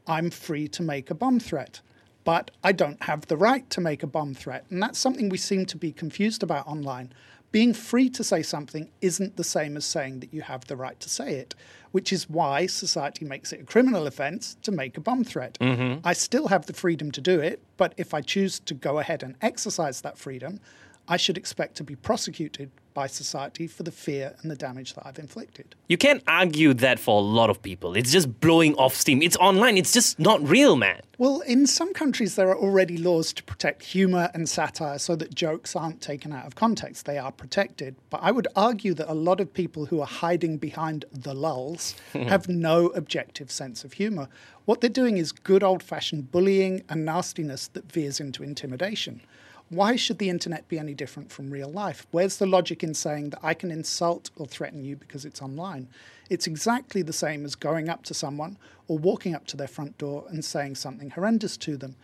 I'm 0.06 0.30
free 0.30 0.68
to 0.68 0.82
make 0.82 1.10
a 1.10 1.14
bomb 1.14 1.40
threat. 1.40 1.80
But 2.24 2.50
I 2.62 2.72
don't 2.72 3.02
have 3.04 3.26
the 3.26 3.36
right 3.36 3.68
to 3.70 3.80
make 3.80 4.02
a 4.02 4.06
bomb 4.06 4.34
threat. 4.34 4.66
And 4.70 4.82
that's 4.82 4.98
something 4.98 5.28
we 5.28 5.38
seem 5.38 5.64
to 5.66 5.76
be 5.76 5.92
confused 5.92 6.42
about 6.42 6.66
online 6.66 7.12
being 7.50 7.72
free 7.72 8.10
to 8.10 8.22
say 8.22 8.42
something 8.42 8.90
isn't 9.00 9.36
the 9.36 9.44
same 9.44 9.76
as 9.76 9.84
saying 9.84 10.20
that 10.20 10.34
you 10.34 10.42
have 10.42 10.66
the 10.66 10.76
right 10.76 10.98
to 11.00 11.08
say 11.08 11.34
it, 11.34 11.54
which 11.92 12.12
is 12.12 12.28
why 12.28 12.66
society 12.66 13.24
makes 13.24 13.52
it 13.52 13.60
a 13.60 13.64
criminal 13.64 14.06
offence 14.06 14.56
to 14.62 14.70
make 14.70 14.96
a 14.96 15.00
bomb 15.00 15.24
threat. 15.24 15.56
Mm-hmm. 15.60 16.06
I 16.06 16.12
still 16.12 16.48
have 16.48 16.66
the 16.66 16.74
freedom 16.74 17.10
to 17.12 17.20
do 17.20 17.40
it, 17.40 17.62
but 17.76 17.94
if 17.96 18.12
I 18.12 18.20
choose 18.20 18.60
to 18.60 18.74
go 18.74 18.98
ahead 18.98 19.22
and 19.22 19.34
exercise 19.40 20.02
that 20.02 20.18
freedom, 20.18 20.60
I 21.08 21.16
should 21.16 21.38
expect 21.38 21.76
to 21.76 21.84
be 21.84 21.96
prosecuted 21.96 22.70
by 22.92 23.06
society 23.06 23.66
for 23.68 23.84
the 23.84 23.92
fear 23.92 24.34
and 24.42 24.50
the 24.50 24.56
damage 24.56 24.94
that 24.94 25.06
I've 25.06 25.18
inflicted. 25.18 25.74
You 25.88 25.96
can't 25.96 26.22
argue 26.26 26.74
that 26.74 26.98
for 26.98 27.18
a 27.18 27.24
lot 27.24 27.48
of 27.48 27.62
people. 27.62 27.94
It's 27.94 28.10
just 28.10 28.40
blowing 28.40 28.74
off 28.74 28.94
steam. 28.94 29.22
It's 29.22 29.36
online, 29.36 29.78
it's 29.78 29.92
just 29.92 30.18
not 30.18 30.42
real, 30.42 30.74
man. 30.74 31.00
Well, 31.16 31.40
in 31.40 31.66
some 31.66 31.94
countries, 31.94 32.34
there 32.34 32.48
are 32.48 32.58
already 32.58 32.98
laws 32.98 33.32
to 33.34 33.42
protect 33.44 33.84
humour 33.84 34.30
and 34.34 34.48
satire 34.48 34.98
so 34.98 35.16
that 35.16 35.34
jokes 35.34 35.76
aren't 35.76 36.00
taken 36.00 36.32
out 36.32 36.44
of 36.44 36.56
context. 36.56 37.06
They 37.06 37.18
are 37.18 37.32
protected. 37.32 37.94
But 38.10 38.20
I 38.22 38.32
would 38.32 38.48
argue 38.56 38.94
that 38.94 39.10
a 39.10 39.14
lot 39.14 39.40
of 39.40 39.54
people 39.54 39.86
who 39.86 40.00
are 40.00 40.06
hiding 40.06 40.58
behind 40.58 41.04
the 41.12 41.34
lols 41.34 41.94
hmm. 42.12 42.22
have 42.24 42.48
no 42.48 42.86
objective 42.88 43.50
sense 43.50 43.84
of 43.84 43.94
humour. 43.94 44.28
What 44.64 44.80
they're 44.80 44.90
doing 44.90 45.16
is 45.16 45.32
good 45.32 45.62
old 45.62 45.82
fashioned 45.82 46.32
bullying 46.32 46.82
and 46.88 47.04
nastiness 47.04 47.68
that 47.68 47.90
veers 47.90 48.20
into 48.20 48.42
intimidation 48.42 49.22
why 49.70 49.96
should 49.96 50.18
the 50.18 50.30
internet 50.30 50.66
be 50.68 50.78
any 50.78 50.94
different 50.94 51.30
from 51.30 51.50
real 51.50 51.70
life? 51.70 52.06
Where's 52.10 52.38
the 52.38 52.46
logic 52.46 52.82
in 52.82 52.94
saying 52.94 53.30
that 53.30 53.40
I 53.42 53.52
can 53.52 53.70
insult 53.70 54.30
or 54.36 54.46
threaten 54.46 54.84
you 54.84 54.96
because 54.96 55.24
it's 55.24 55.42
online? 55.42 55.88
It's 56.30 56.46
exactly 56.46 57.02
the 57.02 57.12
same 57.12 57.44
as 57.44 57.54
going 57.54 57.88
up 57.88 58.02
to 58.04 58.14
someone 58.14 58.56
or 58.86 58.98
walking 58.98 59.34
up 59.34 59.46
to 59.48 59.56
their 59.56 59.68
front 59.68 59.98
door 59.98 60.24
and 60.28 60.44
saying 60.44 60.76
something 60.76 61.10
horrendous 61.10 61.56
to 61.58 61.76
them. 61.76 61.96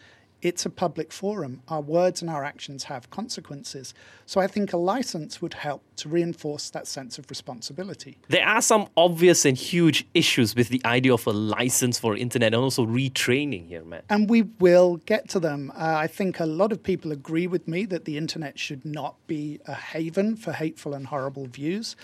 It's 0.45 0.67
a 0.67 0.71
public 0.71 1.11
forum. 1.11 1.63
Our 1.69 1.81
words 1.81 2.21
and 2.21 2.31
our 2.31 2.45
actions 2.45 2.85
have 2.85 3.09
consequences. 3.09 3.95
So 4.27 4.43
I 4.43 4.47
think 4.47 4.75
a 4.75 4.77
license 4.77 5.41
would 5.41 5.55
help 5.55 5.83
to 5.97 6.11
reinforce 6.11 6.69
that 6.69 6.87
sense 6.87 7.19
of 7.19 7.31
responsibility. 7.31 8.19
There 8.29 8.47
are 8.47 8.61
some 8.61 8.89
obvious 8.95 9.47
and 9.47 9.57
huge 9.57 10.07
issues 10.13 10.55
with 10.55 10.69
the 10.69 10.83
idea 10.85 11.15
of 11.15 11.27
a 11.27 11.31
license 11.31 11.99
for 11.99 12.15
internet 12.15 12.53
and 12.53 12.63
also 12.63 12.85
retraining 12.85 13.69
here, 13.69 13.85
Matt. 13.85 14.05
And 14.11 14.29
we 14.29 14.43
will 14.43 14.99
get 15.07 15.31
to 15.31 15.41
them. 15.41 15.73
Uh, 15.75 15.95
I 15.97 16.09
think 16.09 16.41
a 16.41 16.47
lot 16.47 16.73
of 16.73 16.83
people 16.83 17.11
agree 17.11 17.47
with 17.47 17.67
me 17.67 17.87
that 17.87 18.05
the 18.05 18.19
internet 18.19 18.59
should 18.59 18.85
not 18.85 19.15
be 19.27 19.61
a 19.67 19.75
haven 19.75 20.37
for 20.37 20.53
hateful 20.53 20.93
and 20.93 21.07
horrible 21.07 21.47
views. 21.47 21.97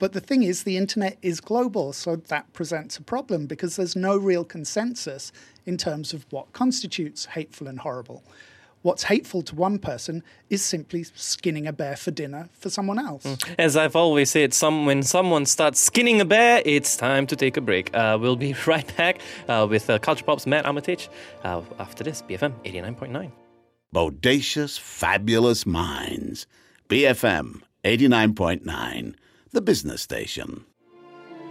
But 0.00 0.14
the 0.14 0.20
thing 0.20 0.42
is, 0.42 0.64
the 0.64 0.78
internet 0.78 1.18
is 1.20 1.40
global, 1.40 1.92
so 1.92 2.16
that 2.16 2.50
presents 2.54 2.96
a 2.96 3.02
problem 3.02 3.46
because 3.46 3.76
there's 3.76 3.94
no 3.94 4.16
real 4.16 4.44
consensus 4.44 5.30
in 5.66 5.76
terms 5.76 6.14
of 6.14 6.24
what 6.30 6.52
constitutes 6.54 7.26
hateful 7.26 7.68
and 7.68 7.78
horrible. 7.78 8.24
What's 8.80 9.02
hateful 9.02 9.42
to 9.42 9.54
one 9.54 9.78
person 9.78 10.22
is 10.48 10.64
simply 10.64 11.04
skinning 11.14 11.66
a 11.66 11.72
bear 11.74 11.96
for 11.96 12.10
dinner 12.12 12.48
for 12.58 12.70
someone 12.70 12.98
else. 12.98 13.24
Mm. 13.24 13.54
As 13.58 13.76
I've 13.76 13.94
always 13.94 14.30
said, 14.30 14.54
some, 14.54 14.86
when 14.86 15.02
someone 15.02 15.44
starts 15.44 15.78
skinning 15.78 16.18
a 16.18 16.24
bear, 16.24 16.62
it's 16.64 16.96
time 16.96 17.26
to 17.26 17.36
take 17.36 17.58
a 17.58 17.60
break. 17.60 17.94
Uh, 17.94 18.16
we'll 18.18 18.36
be 18.36 18.56
right 18.66 18.96
back 18.96 19.20
uh, 19.48 19.66
with 19.68 19.90
uh, 19.90 19.98
Kulturpop's 19.98 20.46
Matt 20.46 20.64
Armitage 20.64 21.10
uh, 21.44 21.60
after 21.78 22.02
this, 22.02 22.22
BFM 22.22 22.54
89.9. 22.64 23.30
Bodacious, 23.94 24.80
fabulous 24.80 25.66
minds. 25.66 26.46
BFM 26.88 27.60
89.9 27.84 29.14
the 29.52 29.60
business 29.60 30.00
station. 30.00 30.64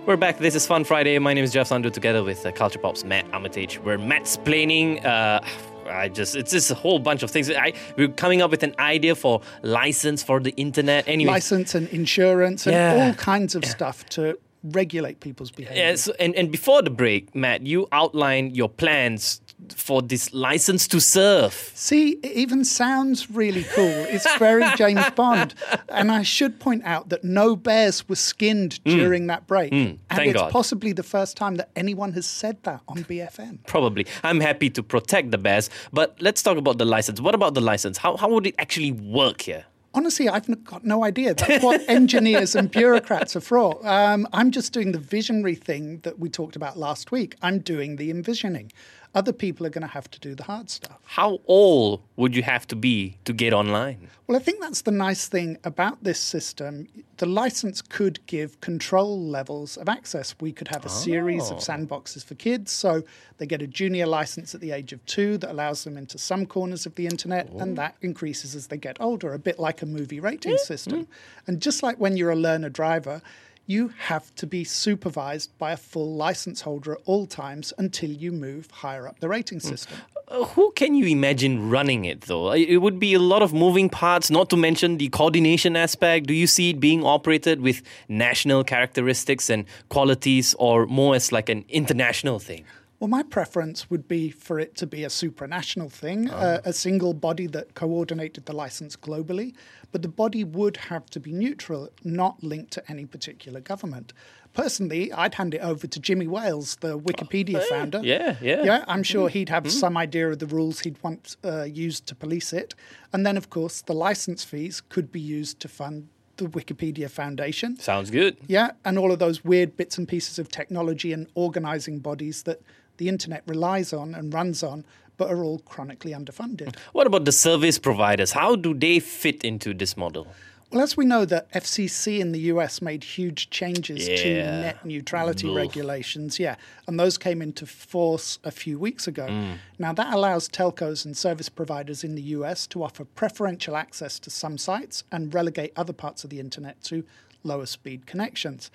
We're 0.05 0.17
back. 0.17 0.39
This 0.39 0.55
is 0.55 0.65
Fun 0.65 0.85
Friday. 0.85 1.19
My 1.19 1.33
name 1.33 1.43
is 1.43 1.51
Jeff 1.51 1.69
Sandhu 1.69 1.91
together 1.91 2.23
with 2.23 2.45
uh, 2.45 2.51
Kulturpop's 2.51 3.03
Matt 3.03 3.25
Armitage. 3.33 3.79
We're 3.79 3.97
Mattsplaining. 3.97 5.05
Uh, 5.05 5.41
I 5.87 6.07
just 6.07 6.35
it's 6.35 6.51
just 6.51 6.71
a 6.71 6.75
whole 6.75 6.99
bunch 6.99 7.23
of 7.23 7.31
things. 7.31 7.51
I, 7.51 7.73
we're 7.97 8.07
coming 8.07 8.41
up 8.41 8.51
with 8.51 8.63
an 8.63 8.73
idea 8.79 9.15
for 9.15 9.41
license 9.61 10.23
for 10.23 10.39
the 10.39 10.51
internet. 10.51 11.07
Anyway, 11.07 11.31
license 11.31 11.75
and 11.75 11.89
insurance 11.89 12.65
and 12.65 12.73
yeah. 12.73 13.07
all 13.07 13.13
kinds 13.15 13.55
of 13.55 13.63
yeah. 13.63 13.69
stuff 13.69 14.05
to 14.11 14.37
regulate 14.63 15.19
people's 15.19 15.51
behavior. 15.51 15.81
Yeah, 15.81 15.95
so, 15.95 16.13
and, 16.19 16.35
and 16.35 16.51
before 16.51 16.81
the 16.81 16.89
break, 16.89 17.33
Matt, 17.35 17.65
you 17.65 17.87
outlined 17.91 18.55
your 18.55 18.69
plans 18.69 19.41
for 19.75 20.01
this 20.01 20.33
license 20.33 20.87
to 20.87 20.99
surf. 20.99 21.71
See, 21.75 22.11
it 22.23 22.31
even 22.33 22.63
sounds 22.63 23.29
really 23.29 23.63
cool. 23.63 23.85
It's 23.85 24.37
very 24.37 24.63
James 24.77 25.09
Bond. 25.11 25.53
And 25.89 26.11
I 26.11 26.23
should 26.23 26.59
point 26.59 26.83
out 26.85 27.09
that 27.09 27.23
no 27.23 27.55
bears 27.55 28.07
were 28.07 28.15
skinned 28.15 28.79
mm. 28.83 28.91
during 28.91 29.27
that 29.27 29.47
break. 29.47 29.71
Mm. 29.71 29.97
and 30.09 30.19
it's 30.21 30.39
God. 30.39 30.51
possibly 30.51 30.93
the 30.93 31.03
first 31.03 31.37
time 31.37 31.55
that 31.55 31.69
anyone 31.75 32.13
has 32.13 32.25
said 32.25 32.61
that 32.63 32.81
on 32.87 33.03
BFM. 33.03 33.59
Probably. 33.67 34.05
I'm 34.23 34.39
happy 34.39 34.69
to 34.71 34.83
protect 34.83 35.31
the 35.31 35.37
bears. 35.37 35.69
But 35.91 36.15
let's 36.21 36.41
talk 36.41 36.57
about 36.57 36.77
the 36.77 36.85
license. 36.85 37.21
What 37.21 37.35
about 37.35 37.53
the 37.53 37.61
license? 37.61 37.97
How, 37.97 38.17
how 38.17 38.29
would 38.29 38.47
it 38.47 38.55
actually 38.57 38.91
work 38.91 39.41
here? 39.41 39.65
Honestly, 39.91 40.29
I've 40.29 40.63
got 40.65 40.85
no 40.85 41.03
idea. 41.03 41.33
That's 41.33 41.63
what 41.63 41.81
engineers 41.89 42.55
and 42.55 42.69
bureaucrats 42.69 43.35
are 43.35 43.41
for. 43.41 43.79
Um, 43.87 44.27
I'm 44.33 44.51
just 44.51 44.71
doing 44.71 44.91
the 44.91 44.99
visionary 44.99 45.55
thing 45.55 45.99
that 46.01 46.19
we 46.19 46.29
talked 46.29 46.55
about 46.55 46.77
last 46.77 47.11
week. 47.11 47.35
I'm 47.41 47.59
doing 47.59 47.95
the 47.95 48.11
envisioning. 48.11 48.71
Other 49.15 49.33
people 49.33 49.65
are 49.65 49.71
going 49.71 49.81
to 49.81 49.87
have 49.87 50.09
to 50.11 50.19
do 50.19 50.35
the 50.35 50.43
hard 50.43 50.69
stuff. 50.69 50.99
How 51.03 51.39
old 51.47 52.01
would 52.15 52.35
you 52.35 52.43
have 52.43 52.67
to 52.67 52.75
be 52.75 53.17
to 53.25 53.33
get 53.33 53.53
online? 53.53 54.07
Well, 54.27 54.37
I 54.37 54.39
think 54.39 54.61
that's 54.61 54.83
the 54.83 54.91
nice 54.91 55.27
thing 55.27 55.57
about 55.63 56.03
this 56.03 56.19
system. 56.19 56.87
The 57.17 57.25
license 57.25 57.81
could 57.81 58.23
give 58.27 58.61
control 58.61 59.19
levels 59.19 59.77
of 59.77 59.89
access. 59.89 60.35
We 60.39 60.51
could 60.51 60.67
have 60.67 60.85
a 60.85 60.89
oh. 60.89 60.91
series 60.91 61.49
of 61.49 61.57
oh. 61.57 61.59
sandboxes 61.59 62.23
for 62.23 62.35
kids. 62.35 62.71
So 62.71 63.01
they 63.39 63.47
get 63.47 63.63
a 63.63 63.67
junior 63.67 64.05
license 64.05 64.53
at 64.53 64.61
the 64.61 64.71
age 64.71 64.93
of 64.93 65.03
two 65.07 65.39
that 65.39 65.49
allows 65.49 65.83
them 65.83 65.97
into 65.97 66.19
some 66.19 66.45
corners 66.45 66.85
of 66.85 66.93
the 66.93 67.07
internet, 67.07 67.49
Ooh. 67.51 67.59
and 67.59 67.75
that 67.77 67.95
increases 68.01 68.53
as 68.53 68.67
they 68.67 68.77
get 68.77 68.97
older, 69.01 69.33
a 69.33 69.39
bit 69.39 69.57
like 69.57 69.81
a 69.81 69.87
movie 69.87 70.19
rating 70.19 70.53
mm-hmm. 70.53 70.63
system. 70.63 71.07
And 71.47 71.59
just 71.59 71.81
like 71.81 71.97
when 71.97 72.15
you're 72.15 72.29
a 72.29 72.35
learner 72.35 72.69
driver, 72.69 73.23
you 73.69 73.93
have 73.99 74.33
to 74.33 74.47
be 74.47 74.63
supervised 74.63 75.55
by 75.59 75.73
a 75.73 75.77
full 75.77 76.15
license 76.15 76.61
holder 76.61 76.93
at 76.93 76.99
all 77.05 77.27
times 77.27 77.71
until 77.77 78.09
you 78.09 78.31
move 78.31 78.71
higher 78.71 79.07
up 79.07 79.19
the 79.19 79.29
rating 79.29 79.59
system. 79.59 79.95
Uh, 80.27 80.43
who 80.45 80.71
can 80.71 80.95
you 80.95 81.05
imagine 81.05 81.69
running 81.69 82.03
it 82.05 82.21
though? 82.21 82.51
It 82.51 82.77
would 82.77 82.99
be 82.99 83.13
a 83.13 83.19
lot 83.19 83.43
of 83.43 83.53
moving 83.53 83.87
parts, 83.87 84.31
not 84.31 84.49
to 84.49 84.57
mention 84.57 84.97
the 84.97 85.09
coordination 85.09 85.75
aspect. 85.75 86.25
Do 86.25 86.33
you 86.33 86.47
see 86.47 86.71
it 86.71 86.79
being 86.79 87.03
operated 87.05 87.61
with 87.61 87.83
national 88.07 88.63
characteristics 88.63 89.51
and 89.51 89.65
qualities 89.89 90.55
or 90.57 90.87
more 90.87 91.13
as 91.13 91.31
like 91.31 91.47
an 91.47 91.63
international 91.69 92.39
thing? 92.39 92.65
Well, 92.99 93.07
my 93.07 93.23
preference 93.23 93.89
would 93.89 94.09
be 94.09 94.29
for 94.29 94.59
it 94.59 94.75
to 94.75 94.85
be 94.85 95.05
a 95.05 95.07
supranational 95.07 95.89
thing, 95.89 96.29
oh. 96.29 96.59
a 96.65 96.73
single 96.73 97.13
body 97.13 97.47
that 97.47 97.73
coordinated 97.73 98.45
the 98.45 98.51
license 98.51 98.97
globally, 98.97 99.53
but 99.93 100.01
the 100.01 100.09
body 100.09 100.43
would 100.43 100.75
have 100.75 101.05
to 101.11 101.19
be 101.19 101.31
neutral, 101.31 101.89
not 102.03 102.43
linked 102.43 102.71
to 102.71 102.91
any 102.91 103.05
particular 103.05 103.61
government. 103.61 104.11
Personally, 104.53 105.13
I'd 105.13 105.35
hand 105.35 105.53
it 105.53 105.59
over 105.59 105.87
to 105.87 105.99
Jimmy 105.99 106.27
Wales, 106.27 106.75
the 106.81 106.99
Wikipedia 106.99 107.61
oh, 107.61 107.69
founder. 107.69 108.01
Yeah, 108.03 108.35
yeah. 108.41 108.63
Yeah, 108.63 108.85
I'm 108.87 109.03
sure 109.03 109.29
mm. 109.29 109.31
he'd 109.31 109.49
have 109.49 109.63
mm. 109.63 109.71
some 109.71 109.95
idea 109.95 110.29
of 110.29 110.39
the 110.39 110.47
rules 110.47 110.81
he'd 110.81 111.01
want 111.01 111.37
uh, 111.45 111.63
used 111.63 112.05
to 112.07 112.15
police 112.15 112.51
it. 112.51 112.75
And 113.13 113.25
then, 113.25 113.37
of 113.37 113.49
course, 113.49 113.81
the 113.81 113.93
license 113.93 114.43
fees 114.43 114.81
could 114.89 115.09
be 115.11 115.21
used 115.21 115.61
to 115.61 115.69
fund 115.69 116.09
the 116.37 116.47
Wikipedia 116.47 117.09
Foundation. 117.09 117.77
Sounds 117.77 118.09
good. 118.09 118.37
Yeah, 118.47 118.71
and 118.83 118.97
all 118.97 119.11
of 119.11 119.19
those 119.19 119.45
weird 119.45 119.77
bits 119.77 119.97
and 119.97 120.07
pieces 120.07 120.39
of 120.39 120.49
technology 120.49 121.13
and 121.13 121.27
organizing 121.35 121.99
bodies 121.99 122.43
that 122.43 122.61
the 122.99 123.07
internet 123.07 123.43
relies 123.47 123.91
on 123.91 124.13
and 124.13 124.33
runs 124.33 124.61
on, 124.61 124.85
but 125.17 125.31
are 125.31 125.43
all 125.43 125.59
chronically 125.59 126.11
underfunded. 126.11 126.75
What 126.93 127.07
about 127.07 127.25
the 127.25 127.31
service 127.31 127.79
providers? 127.79 128.33
How 128.33 128.55
do 128.55 128.73
they 128.73 128.99
fit 128.99 129.43
into 129.43 129.73
this 129.73 129.97
model? 129.97 130.27
Well, 130.71 130.83
as 130.83 130.95
we 130.95 131.03
know, 131.05 131.25
the 131.25 131.45
FCC 131.55 132.19
in 132.19 132.31
the 132.31 132.41
US 132.53 132.79
made 132.79 133.03
huge 133.03 133.49
changes 133.49 134.05
to 134.05 134.43
net 134.43 134.85
neutrality 134.85 135.49
Ugh. 135.49 135.55
regulations. 135.55 136.39
Yeah. 136.39 136.57
And 136.87 136.99
those 136.99 137.17
came 137.17 137.41
into 137.41 137.65
force 137.65 138.37
a 138.43 138.51
few 138.51 138.77
weeks 138.77 139.07
ago. 139.07 139.25
Mm. 139.27 139.57
Now, 139.79 139.93
that 139.93 140.13
allows 140.13 140.47
telcos 140.47 141.05
and 141.05 141.17
service 141.17 141.49
providers 141.49 142.03
in 142.03 142.13
the 142.13 142.21
US 142.37 142.67
to 142.67 142.83
offer 142.83 143.03
preferential 143.03 143.75
access 143.75 144.19
to 144.19 144.29
some 144.29 144.59
sites 144.59 145.03
and 145.11 145.33
relegate 145.33 145.73
other 145.75 145.93
parts 145.93 146.23
of 146.23 146.29
the 146.29 146.39
internet 146.39 146.83
to 146.83 147.03
lower 147.43 147.65
speed 147.65 148.05
connections. 148.05 148.69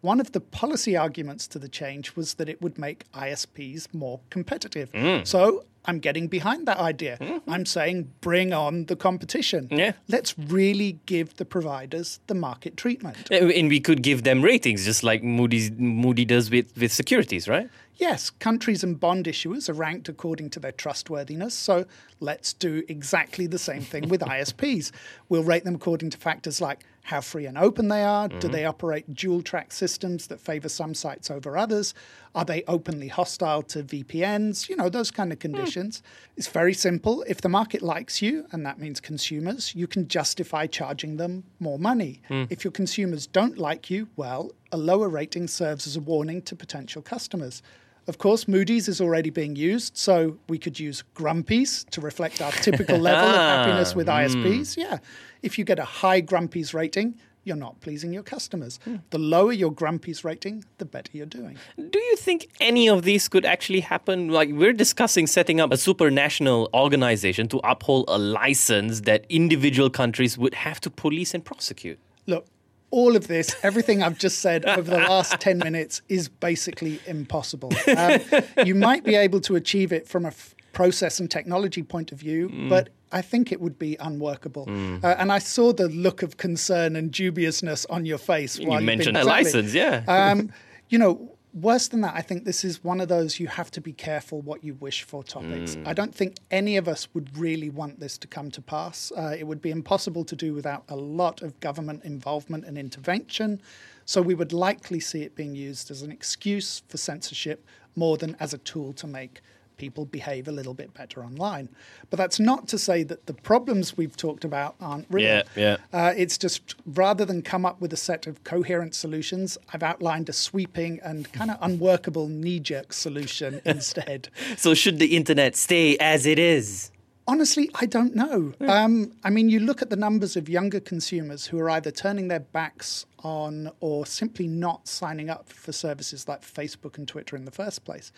One 0.00 0.20
of 0.20 0.32
the 0.32 0.40
policy 0.40 0.96
arguments 0.96 1.46
to 1.48 1.58
the 1.58 1.68
change 1.68 2.16
was 2.16 2.34
that 2.34 2.48
it 2.48 2.62
would 2.62 2.78
make 2.78 3.10
ISPs 3.12 3.92
more 3.92 4.20
competitive. 4.30 4.90
Mm. 4.92 5.26
So 5.26 5.64
I'm 5.84 5.98
getting 5.98 6.28
behind 6.28 6.66
that 6.66 6.78
idea. 6.78 7.18
I'm 7.48 7.66
saying 7.66 8.10
bring 8.20 8.52
on 8.52 8.86
the 8.86 8.96
competition. 8.96 9.64
Mm-hmm. 9.64 9.78
Yeah. 9.78 9.92
Let's 10.08 10.38
really 10.38 10.98
give 11.06 11.36
the 11.36 11.44
providers 11.44 12.20
the 12.26 12.34
market 12.34 12.76
treatment. 12.76 13.30
And 13.30 13.68
we 13.68 13.80
could 13.80 14.02
give 14.02 14.22
them 14.22 14.42
ratings, 14.42 14.84
just 14.84 15.02
like 15.02 15.22
Moody's, 15.22 15.70
Moody 15.72 16.24
does 16.24 16.50
with, 16.50 16.76
with 16.76 16.92
securities, 16.92 17.48
right? 17.48 17.68
Yes, 17.96 18.30
countries 18.30 18.82
and 18.82 18.98
bond 18.98 19.26
issuers 19.26 19.68
are 19.68 19.74
ranked 19.74 20.08
according 20.08 20.48
to 20.50 20.60
their 20.60 20.72
trustworthiness, 20.72 21.52
so 21.52 21.84
let's 22.18 22.54
do 22.54 22.82
exactly 22.88 23.46
the 23.46 23.58
same 23.58 23.82
thing 23.82 24.08
with 24.08 24.20
ISPs. 24.36 24.90
We'll 25.28 25.42
rate 25.42 25.64
them 25.64 25.74
according 25.74 26.08
to 26.10 26.18
factors 26.18 26.62
like 26.62 26.80
how 27.02 27.20
free 27.20 27.46
and 27.46 27.56
open 27.58 27.88
they 27.88 28.04
are, 28.04 28.28
do 28.28 28.36
mm-hmm. 28.36 28.52
they 28.52 28.64
operate 28.64 29.14
dual 29.14 29.42
track 29.42 29.72
systems 29.72 30.26
that 30.28 30.40
favor 30.40 30.68
some 30.68 30.94
sites 30.94 31.30
over 31.30 31.56
others, 31.56 31.94
are 32.34 32.44
they 32.44 32.62
openly 32.68 33.08
hostile 33.08 33.62
to 33.62 33.82
VPNs, 33.82 34.68
you 34.68 34.76
know, 34.76 34.88
those 34.88 35.10
kind 35.10 35.32
of 35.32 35.38
hmm. 35.38 35.52
conditions. 35.52 36.02
It's 36.36 36.46
very 36.46 36.74
simple. 36.74 37.24
If 37.26 37.40
the 37.40 37.48
market 37.48 37.82
likes 37.82 38.22
you, 38.22 38.46
and 38.52 38.64
that 38.64 38.78
means 38.78 39.00
consumers, 39.00 39.74
you 39.74 39.86
can 39.86 40.06
justify 40.06 40.66
charging 40.66 41.16
them 41.16 41.44
more 41.58 41.78
money. 41.78 42.22
Hmm. 42.28 42.44
If 42.50 42.64
your 42.64 42.72
consumers 42.72 43.26
don't 43.26 43.58
like 43.58 43.90
you, 43.90 44.08
well, 44.16 44.52
a 44.70 44.76
lower 44.76 45.08
rating 45.08 45.48
serves 45.48 45.86
as 45.86 45.96
a 45.96 46.00
warning 46.00 46.42
to 46.42 46.54
potential 46.54 47.02
customers. 47.02 47.62
Of 48.06 48.18
course, 48.18 48.48
Moody's 48.48 48.88
is 48.88 49.00
already 49.00 49.30
being 49.30 49.56
used, 49.56 49.96
so 49.96 50.38
we 50.48 50.58
could 50.58 50.80
use 50.80 51.04
Grumpies 51.14 51.88
to 51.90 52.00
reflect 52.00 52.40
our 52.40 52.52
typical 52.52 52.98
level 53.10 53.28
of 53.28 53.36
ah, 53.36 53.64
happiness 53.64 53.94
with 53.94 54.06
hmm. 54.06 54.12
ISPs. 54.12 54.76
Yeah. 54.76 54.98
If 55.42 55.58
you 55.58 55.64
get 55.64 55.78
a 55.78 55.84
high 55.84 56.22
Grumpies 56.22 56.74
rating, 56.74 57.14
you're 57.44 57.56
not 57.56 57.80
pleasing 57.80 58.12
your 58.12 58.22
customers. 58.22 58.78
Hmm. 58.84 58.96
The 59.10 59.18
lower 59.18 59.52
your 59.52 59.72
Grumpies 59.72 60.24
rating, 60.24 60.64
the 60.78 60.84
better 60.84 61.10
you're 61.12 61.26
doing. 61.26 61.56
Do 61.76 61.98
you 61.98 62.16
think 62.16 62.48
any 62.60 62.88
of 62.88 63.02
these 63.02 63.28
could 63.28 63.44
actually 63.44 63.80
happen? 63.80 64.28
Like, 64.28 64.50
we're 64.50 64.72
discussing 64.72 65.26
setting 65.26 65.60
up 65.60 65.72
a 65.72 65.76
supranational 65.76 66.68
organization 66.74 67.48
to 67.48 67.60
uphold 67.64 68.06
a 68.08 68.18
license 68.18 69.02
that 69.02 69.24
individual 69.28 69.90
countries 69.90 70.36
would 70.36 70.54
have 70.54 70.80
to 70.82 70.90
police 70.90 71.34
and 71.34 71.44
prosecute. 71.44 71.98
Look, 72.26 72.46
all 72.90 73.16
of 73.16 73.28
this, 73.28 73.54
everything 73.62 74.02
I've 74.02 74.18
just 74.18 74.40
said 74.40 74.64
over 74.66 74.90
the 74.90 74.98
last 74.98 75.40
10 75.40 75.58
minutes 75.58 76.02
is 76.08 76.28
basically 76.28 77.00
impossible. 77.06 77.70
Um, 77.96 78.20
you 78.64 78.74
might 78.74 79.04
be 79.04 79.14
able 79.14 79.40
to 79.42 79.56
achieve 79.56 79.92
it 79.92 80.08
from 80.08 80.24
a 80.24 80.28
f- 80.28 80.54
process 80.72 81.20
and 81.20 81.30
technology 81.30 81.82
point 81.82 82.10
of 82.12 82.18
view, 82.18 82.50
but 82.68 82.88
I 83.12 83.22
think 83.22 83.52
it 83.52 83.60
would 83.60 83.78
be 83.78 83.96
unworkable. 84.00 84.66
Uh, 85.02 85.14
and 85.18 85.32
I 85.32 85.38
saw 85.38 85.72
the 85.72 85.88
look 85.88 86.22
of 86.22 86.36
concern 86.36 86.96
and 86.96 87.10
dubiousness 87.12 87.86
on 87.90 88.06
your 88.06 88.18
face 88.18 88.58
while 88.58 88.80
you 88.80 88.86
mentioned 88.86 89.16
a 89.16 89.24
license, 89.24 89.74
yeah. 89.74 90.04
Um, 90.06 90.52
you 90.88 90.98
know, 90.98 91.36
worse 91.52 91.88
than 91.88 92.00
that, 92.02 92.14
I 92.14 92.22
think 92.22 92.44
this 92.44 92.64
is 92.64 92.82
one 92.84 93.00
of 93.00 93.08
those 93.08 93.40
you 93.40 93.46
have 93.46 93.70
to 93.72 93.80
be 93.80 93.92
careful 93.92 94.40
what 94.40 94.62
you 94.62 94.74
wish 94.74 95.02
for 95.02 95.22
topics. 95.22 95.76
I 95.84 95.92
don't 95.92 96.14
think 96.14 96.36
any 96.50 96.76
of 96.76 96.88
us 96.88 97.08
would 97.14 97.36
really 97.36 97.70
want 97.70 98.00
this 98.00 98.18
to 98.18 98.26
come 98.26 98.50
to 98.52 98.62
pass. 98.62 99.12
Uh, 99.16 99.36
it 99.38 99.46
would 99.46 99.60
be 99.60 99.70
impossible 99.70 100.24
to 100.24 100.36
do 100.36 100.54
without 100.54 100.84
a 100.88 100.96
lot 100.96 101.42
of 101.42 101.58
government 101.60 102.04
involvement 102.04 102.64
and 102.64 102.78
intervention. 102.78 103.60
So 104.04 104.22
we 104.22 104.34
would 104.34 104.52
likely 104.52 105.00
see 105.00 105.22
it 105.22 105.36
being 105.36 105.54
used 105.54 105.90
as 105.90 106.02
an 106.02 106.10
excuse 106.10 106.82
for 106.88 106.96
censorship 106.96 107.64
more 107.96 108.16
than 108.16 108.36
as 108.40 108.54
a 108.54 108.58
tool 108.58 108.92
to 108.94 109.06
make 109.06 109.40
people 109.80 110.04
behave 110.04 110.46
a 110.46 110.52
little 110.52 110.74
bit 110.74 110.92
better 110.92 111.24
online. 111.24 111.70
But 112.10 112.18
that's 112.18 112.38
not 112.38 112.68
to 112.68 112.78
say 112.78 113.02
that 113.04 113.24
the 113.24 113.32
problems 113.32 113.96
we've 113.96 114.14
talked 114.14 114.44
about 114.44 114.74
aren't 114.78 115.06
real. 115.08 115.24
Yeah, 115.24 115.42
yeah. 115.56 115.76
Uh, 115.90 116.12
it's 116.14 116.36
just 116.36 116.74
rather 116.84 117.24
than 117.24 117.40
come 117.40 117.64
up 117.64 117.80
with 117.80 117.90
a 117.94 117.96
set 117.96 118.26
of 118.26 118.44
coherent 118.44 118.94
solutions, 118.94 119.56
I've 119.72 119.82
outlined 119.82 120.28
a 120.28 120.34
sweeping 120.34 121.00
and 121.02 121.32
kind 121.32 121.50
of 121.50 121.56
unworkable 121.62 122.28
knee 122.28 122.60
jerk 122.60 122.92
solution 122.92 123.62
instead. 123.64 124.28
So, 124.58 124.74
should 124.74 124.98
the 124.98 125.16
internet 125.16 125.56
stay 125.56 125.96
as 125.96 126.26
it 126.26 126.38
is? 126.38 126.90
Honestly, 127.26 127.70
I 127.76 127.86
don't 127.86 128.14
know. 128.14 128.52
Um, 128.60 129.12
I 129.24 129.30
mean, 129.30 129.48
you 129.48 129.60
look 129.60 129.80
at 129.80 129.88
the 129.88 129.96
numbers 129.96 130.36
of 130.36 130.48
younger 130.48 130.80
consumers 130.80 131.46
who 131.46 131.58
are 131.60 131.70
either 131.70 131.90
turning 131.90 132.28
their 132.28 132.40
backs 132.40 133.06
on 133.20 133.70
or 133.80 134.04
simply 134.04 134.46
not 134.46 134.88
signing 134.88 135.30
up 135.30 135.48
for 135.48 135.72
services 135.72 136.26
like 136.26 136.42
Facebook 136.42 136.98
and 136.98 137.06
Twitter 137.06 137.36
in 137.36 137.44
the 137.44 137.50
first 137.50 137.84
place. 137.84 138.10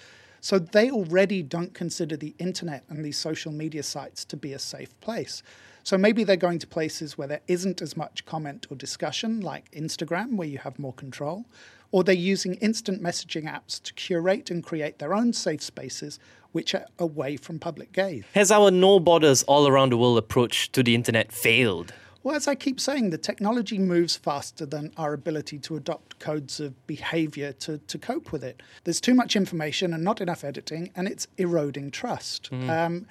So 0.43 0.59
they 0.59 0.91
already 0.91 1.41
don't 1.41 1.73
consider 1.73 2.17
the 2.17 2.35
internet 2.41 2.83
and 2.89 3.05
these 3.05 3.17
social 3.17 3.53
media 3.53 3.85
sites 3.85 4.25
to 4.25 4.37
be 4.37 4.53
a 4.53 4.59
safe 4.59 5.01
place. 5.01 5.41
So 5.85 5.97
maybe 5.97 6.25
they're 6.25 6.35
going 6.37 6.59
to 6.59 6.67
places 6.67 7.17
where 7.17 7.29
there 7.29 7.43
isn't 7.47 7.81
as 7.81 7.97
much 7.97 8.27
comment 8.27 8.67
or 8.69 8.77
discussion, 8.77 9.41
like 9.41 9.71
Instagram, 9.71 10.35
where 10.35 10.49
you 10.49 10.59
have 10.59 10.81
more 10.81 10.95
control, 10.95 11.47
or 11.93 12.03
they're 12.03 12.15
using 12.15 12.55
instant 12.55 13.01
messaging 13.01 13.45
apps 13.45 13.81
to 13.85 13.95
curate 13.95 14.51
and 14.51 14.65
create 14.65 14.99
their 14.99 15.15
own 15.15 15.33
safe 15.33 15.63
spaces, 15.63 16.19
which 16.51 16.75
are 16.75 16.87
away 16.99 17.37
from 17.37 17.61
public 17.61 17.93
gaze. 17.93 18.25
Has 18.35 18.51
our 18.51 18.73
no 18.73 18.99
borders 18.99 19.45
all 19.45 19.69
around 19.69 19.91
the 19.91 19.97
world 19.97 20.19
approach 20.19 20.73
to 20.73 20.83
the 20.83 20.97
internet 20.97 21.31
failed? 21.31 21.95
Well, 22.23 22.37
as 22.37 22.47
I 22.47 22.55
keep 22.55 22.79
saying, 22.79 23.11
the 23.11 23.19
technology 23.19 23.79
moves 23.79 24.15
faster 24.15 24.65
than 24.65 24.93
our 24.97 25.13
ability 25.13 25.59
to 25.61 25.77
adopt 25.77 26.21
codes 26.21 26.61
of 26.61 26.87
behavior 26.87 27.53
to, 27.55 27.79
to 27.79 27.99
cope 27.99 28.31
with 28.31 28.45
it. 28.45 28.63
There's 28.85 29.01
too 29.01 29.15
much 29.15 29.35
information 29.35 29.93
and 29.93 30.05
not 30.05 30.21
enough 30.21 30.45
editing, 30.45 30.93
and 30.95 31.09
it's 31.09 31.27
eroding 31.37 31.91
trust. 31.91 32.51
Um, 32.71 33.07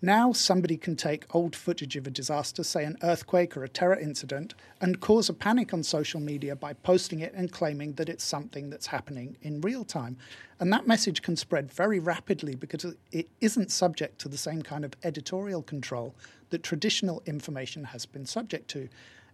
now, 0.00 0.32
somebody 0.32 0.76
can 0.76 0.96
take 0.96 1.34
old 1.34 1.56
footage 1.56 1.96
of 1.96 2.06
a 2.06 2.10
disaster, 2.10 2.62
say 2.62 2.84
an 2.84 2.98
earthquake 3.02 3.56
or 3.56 3.64
a 3.64 3.68
terror 3.70 3.98
incident, 3.98 4.54
and 4.82 5.00
cause 5.00 5.30
a 5.30 5.32
panic 5.32 5.72
on 5.72 5.82
social 5.82 6.20
media 6.20 6.54
by 6.54 6.74
posting 6.74 7.20
it 7.20 7.32
and 7.32 7.50
claiming 7.50 7.94
that 7.94 8.10
it's 8.10 8.24
something 8.24 8.68
that's 8.68 8.86
happening 8.86 9.38
in 9.40 9.62
real 9.62 9.82
time. 9.82 10.18
And 10.60 10.70
that 10.74 10.86
message 10.86 11.22
can 11.22 11.36
spread 11.36 11.72
very 11.72 11.98
rapidly 11.98 12.54
because 12.54 12.94
it 13.12 13.30
isn't 13.40 13.72
subject 13.72 14.18
to 14.20 14.28
the 14.28 14.36
same 14.36 14.60
kind 14.60 14.84
of 14.84 14.92
editorial 15.04 15.62
control 15.62 16.14
that 16.54 16.62
traditional 16.62 17.20
information 17.26 17.82
has 17.82 18.06
been 18.06 18.24
subject 18.24 18.68
to. 18.68 18.88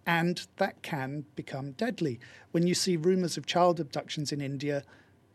And 0.06 0.46
that 0.56 0.80
can 0.80 1.26
become 1.36 1.72
deadly 1.72 2.18
when 2.52 2.66
you 2.66 2.74
see 2.74 2.96
rumors 2.96 3.36
of 3.36 3.44
child 3.44 3.78
abductions 3.78 4.32
in 4.32 4.40
India 4.40 4.82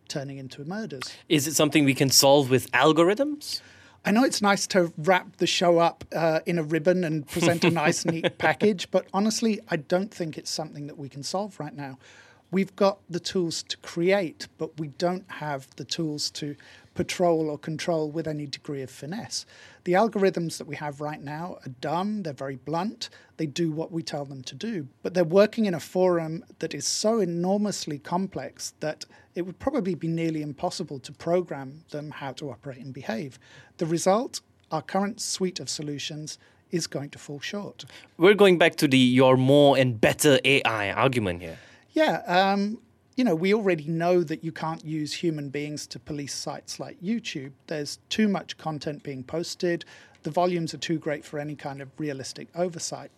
turning 0.07 0.39
into 0.39 0.65
murders. 0.65 1.15
Is 1.29 1.45
it 1.45 1.53
something 1.53 1.85
we 1.85 1.93
can 1.93 2.09
solve 2.09 2.49
with 2.49 2.71
algorithms? 2.71 3.61
I 4.03 4.09
know 4.09 4.23
it's 4.23 4.41
nice 4.41 4.65
to 4.67 4.91
wrap 4.97 5.37
the 5.37 5.45
show 5.45 5.77
up 5.77 6.03
uh, 6.15 6.39
in 6.47 6.57
a 6.57 6.63
ribbon 6.63 7.03
and 7.03 7.27
present 7.27 7.63
a 7.63 7.69
nice, 7.69 8.03
neat 8.03 8.37
package, 8.39 8.89
but 8.89 9.05
honestly, 9.13 9.59
I 9.69 9.75
don't 9.77 10.11
think 10.11 10.39
it's 10.39 10.51
something 10.51 10.87
that 10.87 10.97
we 10.97 11.07
can 11.07 11.21
solve 11.21 11.59
right 11.59 11.75
now. 11.75 11.99
We've 12.51 12.75
got 12.75 12.99
the 13.09 13.19
tools 13.19 13.63
to 13.63 13.77
create, 13.77 14.47
but 14.57 14.79
we 14.79 14.89
don't 14.89 15.29
have 15.29 15.67
the 15.75 15.83
tools 15.83 16.29
to 16.31 16.55
patrol 16.93 17.49
or 17.49 17.57
control 17.57 18.09
with 18.09 18.27
any 18.27 18.45
degree 18.45 18.81
of 18.81 18.89
finesse. 18.89 19.45
The 19.83 19.93
algorithms 19.93 20.57
that 20.57 20.67
we 20.67 20.75
have 20.77 21.01
right 21.01 21.21
now 21.21 21.57
are 21.65 21.71
dumb, 21.81 22.23
they're 22.23 22.33
very 22.33 22.55
blunt, 22.55 23.09
they 23.37 23.45
do 23.45 23.71
what 23.71 23.91
we 23.91 24.01
tell 24.01 24.25
them 24.25 24.41
to 24.43 24.55
do, 24.55 24.87
but 25.03 25.13
they're 25.13 25.23
working 25.23 25.65
in 25.65 25.73
a 25.73 25.79
forum 25.79 26.43
that 26.59 26.73
is 26.73 26.87
so 26.87 27.19
enormously 27.19 27.99
complex 27.99 28.73
that 28.79 29.05
it 29.35 29.41
would 29.41 29.59
probably 29.59 29.95
be 29.95 30.07
nearly 30.07 30.41
impossible 30.41 30.99
to 30.99 31.11
program 31.11 31.83
them 31.91 32.11
how 32.11 32.31
to 32.33 32.49
operate 32.49 32.79
and 32.79 32.93
behave. 32.93 33.37
The 33.77 33.85
result, 33.85 34.39
our 34.71 34.81
current 34.81 35.19
suite 35.19 35.59
of 35.59 35.69
solutions, 35.69 36.39
is 36.71 36.87
going 36.87 37.09
to 37.09 37.19
fall 37.19 37.39
short. 37.39 37.85
We're 38.17 38.33
going 38.33 38.57
back 38.57 38.75
to 38.77 38.87
the 38.87 38.97
your 38.97 39.37
more 39.37 39.77
and 39.77 39.99
better 39.99 40.39
AI 40.43 40.91
argument 40.91 41.41
here. 41.41 41.57
Yeah, 41.95 42.17
um, 42.27 42.79
you 43.15 43.23
know, 43.23 43.35
we 43.35 43.53
already 43.53 43.87
know 43.87 44.21
that 44.21 44.43
you 44.43 44.51
can't 44.51 44.83
use 44.83 45.13
human 45.13 45.49
beings 45.49 45.87
to 45.87 45.97
police 45.97 46.33
sites 46.33 46.77
like 46.77 47.01
YouTube. 47.01 47.53
There's 47.67 47.99
too 48.09 48.27
much 48.27 48.57
content 48.57 49.01
being 49.01 49.23
posted. 49.23 49.85
The 50.23 50.29
volumes 50.29 50.73
are 50.73 50.77
too 50.77 50.99
great 50.99 51.23
for 51.23 51.39
any 51.39 51.55
kind 51.55 51.81
of 51.81 51.89
realistic 51.97 52.49
oversight. 52.53 53.11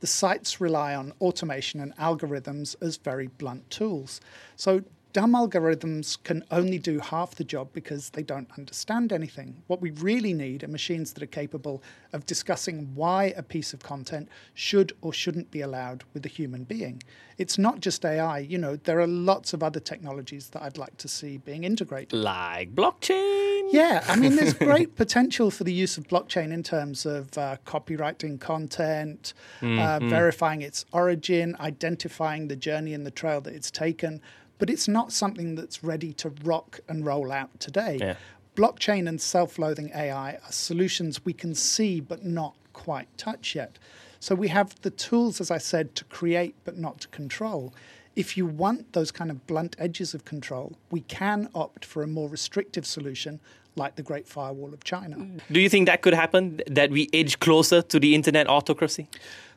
The 0.00 0.08
sites 0.08 0.60
rely 0.60 0.96
on 0.96 1.12
automation 1.20 1.78
and 1.78 1.96
algorithms 1.96 2.74
as 2.82 2.96
very 2.96 3.28
blunt 3.28 3.70
tools. 3.70 4.20
So 4.56 4.82
dumb 5.14 5.32
algorithms 5.32 6.20
can 6.24 6.44
only 6.50 6.76
do 6.76 6.98
half 6.98 7.36
the 7.36 7.44
job 7.44 7.68
because 7.72 8.10
they 8.10 8.22
don't 8.22 8.50
understand 8.58 9.12
anything. 9.12 9.62
What 9.68 9.80
we 9.80 9.92
really 9.92 10.34
need 10.34 10.64
are 10.64 10.68
machines 10.68 11.12
that 11.12 11.22
are 11.22 11.26
capable 11.26 11.82
of 12.12 12.26
discussing 12.26 12.90
why 12.96 13.32
a 13.36 13.42
piece 13.42 13.72
of 13.72 13.80
content 13.80 14.28
should 14.54 14.92
or 15.02 15.12
shouldn't 15.12 15.52
be 15.52 15.60
allowed 15.60 16.02
with 16.12 16.26
a 16.26 16.28
human 16.28 16.64
being. 16.64 17.00
It's 17.38 17.58
not 17.58 17.78
just 17.78 18.04
AI, 18.04 18.40
you 18.40 18.58
know, 18.58 18.74
there 18.74 19.00
are 19.00 19.06
lots 19.06 19.52
of 19.52 19.62
other 19.62 19.78
technologies 19.78 20.50
that 20.50 20.62
I'd 20.62 20.78
like 20.78 20.96
to 20.98 21.08
see 21.08 21.38
being 21.38 21.62
integrated. 21.62 22.12
Like 22.12 22.74
blockchain? 22.74 23.68
Yeah, 23.70 24.04
I 24.08 24.16
mean, 24.16 24.34
there's 24.34 24.54
great 24.70 24.96
potential 24.96 25.52
for 25.52 25.62
the 25.62 25.72
use 25.72 25.96
of 25.96 26.08
blockchain 26.08 26.52
in 26.52 26.64
terms 26.64 27.06
of 27.06 27.36
uh, 27.38 27.56
copyrighting 27.64 28.38
content, 28.38 29.32
mm-hmm. 29.60 29.78
uh, 29.78 30.08
verifying 30.08 30.62
its 30.62 30.84
origin, 30.92 31.56
identifying 31.60 32.48
the 32.48 32.56
journey 32.56 32.94
and 32.94 33.06
the 33.06 33.12
trail 33.12 33.40
that 33.42 33.54
it's 33.54 33.70
taken 33.70 34.20
but 34.58 34.70
it's 34.70 34.88
not 34.88 35.12
something 35.12 35.54
that's 35.54 35.82
ready 35.82 36.12
to 36.14 36.32
rock 36.44 36.80
and 36.88 37.04
roll 37.04 37.32
out 37.32 37.58
today. 37.60 37.98
Yeah. 38.00 38.16
Blockchain 38.56 39.08
and 39.08 39.20
self 39.20 39.58
loathing 39.58 39.90
AI 39.94 40.34
are 40.34 40.52
solutions 40.52 41.24
we 41.24 41.32
can 41.32 41.54
see 41.54 42.00
but 42.00 42.24
not 42.24 42.54
quite 42.72 43.08
touch 43.18 43.54
yet. 43.54 43.78
So 44.20 44.34
we 44.34 44.48
have 44.48 44.80
the 44.82 44.90
tools, 44.90 45.40
as 45.40 45.50
I 45.50 45.58
said, 45.58 45.94
to 45.96 46.04
create 46.04 46.54
but 46.64 46.78
not 46.78 47.00
to 47.02 47.08
control. 47.08 47.74
If 48.16 48.36
you 48.36 48.46
want 48.46 48.92
those 48.92 49.10
kind 49.10 49.30
of 49.30 49.46
blunt 49.46 49.74
edges 49.78 50.14
of 50.14 50.24
control, 50.24 50.78
we 50.90 51.00
can 51.00 51.48
opt 51.54 51.84
for 51.84 52.02
a 52.02 52.06
more 52.06 52.28
restrictive 52.28 52.86
solution 52.86 53.40
like 53.76 53.96
the 53.96 54.02
Great 54.02 54.28
Firewall 54.28 54.72
of 54.72 54.84
China. 54.84 55.16
Mm. 55.16 55.40
Do 55.50 55.60
you 55.60 55.68
think 55.68 55.86
that 55.86 56.02
could 56.02 56.14
happen, 56.14 56.60
that 56.68 56.90
we 56.90 57.08
edge 57.12 57.40
closer 57.40 57.82
to 57.82 57.98
the 57.98 58.14
internet 58.14 58.48
autocracy? 58.48 59.08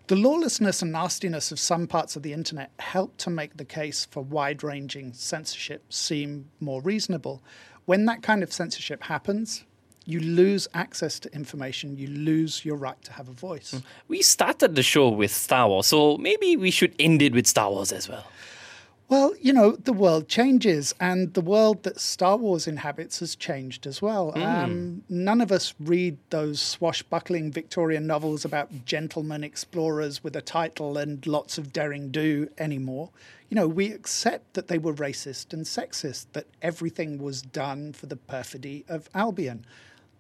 The 0.08 0.16
lawlessness 0.16 0.82
and 0.82 0.94
nastiness 0.94 1.52
of 1.52 1.60
some 1.60 1.86
parts 1.86 2.16
of 2.16 2.24
the 2.24 2.32
internet 2.32 2.72
help 2.80 3.18
to 3.18 3.30
make 3.30 3.58
the 3.58 3.66
case 3.66 4.06
for 4.10 4.24
wide 4.24 4.64
ranging 4.64 5.12
censorship 5.12 5.92
seem 5.92 6.50
more 6.62 6.82
reasonable. 6.82 7.44
When 7.84 8.06
that 8.06 8.22
kind 8.24 8.42
of 8.42 8.54
censorship 8.54 9.04
happens, 9.04 9.66
you 10.06 10.22
lose 10.22 10.66
access 10.74 11.20
to 11.20 11.36
information, 11.36 11.98
you 11.98 12.08
lose 12.08 12.64
your 12.64 12.78
right 12.78 13.02
to 13.04 13.12
have 13.12 13.28
a 13.28 13.34
voice. 13.34 13.72
Hmm. 13.72 13.80
We 14.08 14.22
started 14.22 14.76
the 14.76 14.84
show 14.84 15.10
with 15.10 15.32
Star 15.32 15.68
Wars, 15.68 15.88
so 15.88 16.18
maybe 16.18 16.56
we 16.56 16.72
should 16.72 16.96
end 16.98 17.22
it 17.22 17.34
with 17.34 17.46
Star 17.46 17.70
Wars 17.70 17.92
as 17.92 18.08
well. 18.08 18.26
Well, 19.10 19.34
you 19.40 19.54
know, 19.54 19.72
the 19.72 19.94
world 19.94 20.28
changes, 20.28 20.94
and 21.00 21.34
the 21.34 21.42
world 21.42 21.84
that 21.84 21.98
Star 21.98 22.36
Wars 22.36 22.68
inhabits 22.68 23.20
has 23.22 23.38
changed 23.38 23.88
as 23.88 24.02
well. 24.02 24.34
Mm. 24.34 24.44
Um, 24.46 25.04
none 25.08 25.40
of 25.40 25.50
us 25.50 25.74
read 25.80 26.18
those 26.30 26.60
swashbuckling 26.60 27.54
Victorian 27.54 28.06
novels 28.06 28.44
about 28.44 28.86
gentlemen 28.86 29.46
explorers 29.46 30.26
with 30.26 30.36
a 30.36 30.42
title 30.42 30.98
and 30.98 31.26
lots 31.26 31.58
of 31.58 31.72
daring 31.72 32.12
do 32.12 32.50
anymore. 32.58 33.10
You 33.50 33.56
know, 33.56 33.68
we 33.68 33.94
accept 33.94 34.56
that 34.56 34.68
they 34.68 34.78
were 34.78 34.94
racist 34.94 35.54
and 35.54 35.64
sexist, 35.64 36.26
that 36.34 36.48
everything 36.62 37.18
was 37.18 37.42
done 37.42 37.94
for 37.94 38.08
the 38.08 38.18
perfidy 38.18 38.84
of 38.90 39.10
Albion 39.16 39.66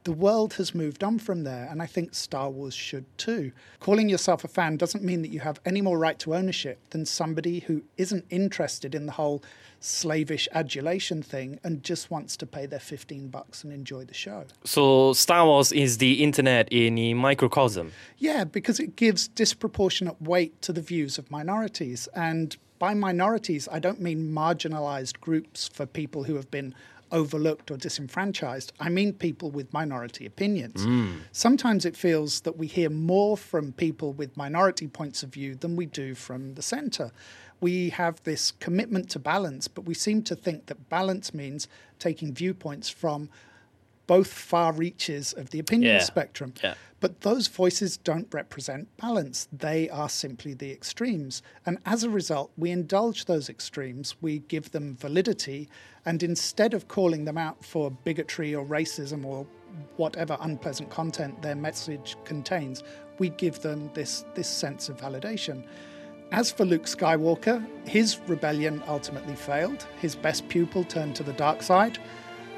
the 0.08 0.14
world 0.14 0.54
has 0.54 0.74
moved 0.74 1.04
on 1.04 1.20
from 1.20 1.44
there, 1.44 1.68
and 1.70 1.82
I 1.82 1.86
think 1.86 2.16
Star 2.16 2.50
Wars 2.50 2.74
should 2.74 3.04
too. 3.18 3.52
Calling 3.82 4.08
yourself 4.08 4.46
a 4.46 4.48
fan 4.48 4.78
doesn't 4.78 5.04
mean 5.04 5.22
that 5.22 5.32
you 5.32 5.42
have 5.42 5.60
any 5.66 5.82
more 5.82 6.00
right 6.00 6.18
to 6.20 6.34
ownership 6.34 6.80
than 6.92 7.06
somebody 7.06 7.60
who 7.60 7.84
isn't 7.98 8.24
interested 8.30 8.96
in 8.96 9.06
the 9.06 9.12
whole 9.12 9.44
slavish 9.82 10.48
adulation 10.54 11.22
thing 11.22 11.60
and 11.62 11.84
just 11.84 12.10
wants 12.10 12.38
to 12.38 12.46
pay 12.46 12.66
their 12.66 12.80
15 12.80 13.28
bucks 13.28 13.66
and 13.66 13.74
enjoy 13.74 14.06
the 14.06 14.14
show. 14.14 14.46
So 14.64 15.12
Star 15.12 15.46
Wars 15.46 15.74
is 15.74 15.98
the 15.98 16.24
internet 16.24 16.70
in 16.72 16.98
a 16.98 17.14
microcosm. 17.14 17.92
Yeah, 18.18 18.46
because 18.46 18.80
it 18.80 18.96
gives 18.96 19.28
disproportionate 19.28 20.22
weight 20.22 20.62
to 20.62 20.72
the 20.72 20.82
views 20.82 21.18
of 21.18 21.30
minorities 21.30 22.08
and 22.16 22.56
by 22.80 22.94
minorities, 22.94 23.68
I 23.72 23.80
don't 23.80 24.00
mean 24.00 24.32
marginalized 24.32 25.20
groups 25.20 25.68
for 25.68 25.86
people 25.86 26.24
who 26.24 26.36
have 26.36 26.52
been 26.52 26.76
overlooked 27.12 27.72
or 27.72 27.78
disenfranchised. 27.78 28.74
I 28.80 28.90
mean 28.90 29.14
people 29.14 29.52
with 29.52 29.72
minority 29.74 30.26
opinions. 30.26 30.86
Mm. 30.86 31.20
Sometimes 31.32 31.86
it 31.86 31.96
feels 31.96 32.42
that 32.42 32.58
we 32.58 32.68
hear 32.68 32.90
more 32.90 33.38
from 33.38 33.72
people 33.74 34.14
with 34.14 34.36
minority 34.38 34.88
points 34.88 35.24
of 35.24 35.30
view 35.30 35.56
than 35.56 35.76
we 35.76 35.86
do 35.86 36.16
from 36.16 36.56
the 36.56 36.62
center. 36.62 37.12
We 37.60 37.90
have 37.90 38.22
this 38.24 38.52
commitment 38.52 39.10
to 39.12 39.20
balance, 39.20 39.68
but 39.68 39.86
we 39.86 39.94
seem 39.94 40.22
to 40.24 40.36
think 40.36 40.68
that 40.68 40.90
balance 40.90 41.34
means 41.34 41.68
taking 41.98 42.34
viewpoints 42.34 42.90
from 42.90 43.30
both 44.08 44.32
far 44.32 44.72
reaches 44.72 45.34
of 45.34 45.52
the 45.52 45.60
opinion 45.60 45.96
yeah. 45.96 46.04
spectrum. 46.04 46.54
Yeah. 46.64 46.74
But 47.00 47.22
those 47.22 47.48
voices 47.48 47.98
don't 47.98 48.34
represent 48.34 48.88
balance. 48.98 49.48
They 49.52 49.88
are 49.90 50.10
simply 50.10 50.56
the 50.56 50.72
extremes. 50.72 51.44
And 51.66 51.78
as 51.86 52.04
a 52.04 52.10
result, 52.10 52.52
we 52.58 52.72
indulge 52.72 53.26
those 53.26 53.50
extremes, 53.50 54.16
we 54.20 54.40
give 54.40 54.72
them 54.72 54.96
validity, 54.96 55.70
and 56.06 56.24
instead 56.24 56.74
of 56.74 56.88
calling 56.88 57.26
them 57.26 57.38
out 57.38 57.64
for 57.64 57.92
bigotry 57.92 58.56
or 58.56 58.66
racism 58.66 59.26
or 59.26 59.46
whatever 59.98 60.38
unpleasant 60.42 60.90
content 60.90 61.40
their 61.42 61.56
message 61.56 62.16
contains, 62.24 62.84
we 63.20 63.30
give 63.30 63.60
them 63.60 63.92
this, 63.94 64.26
this 64.34 64.48
sense 64.48 64.90
of 64.90 64.98
validation. 64.98 65.64
As 66.32 66.52
for 66.52 66.66
Luke 66.66 66.84
Skywalker, 66.84 67.66
his 67.88 68.20
rebellion 68.28 68.84
ultimately 68.88 69.36
failed. 69.36 69.88
His 70.02 70.16
best 70.16 70.48
pupil 70.50 70.84
turned 70.84 71.16
to 71.18 71.24
the 71.24 71.34
dark 71.34 71.62
side. 71.62 72.00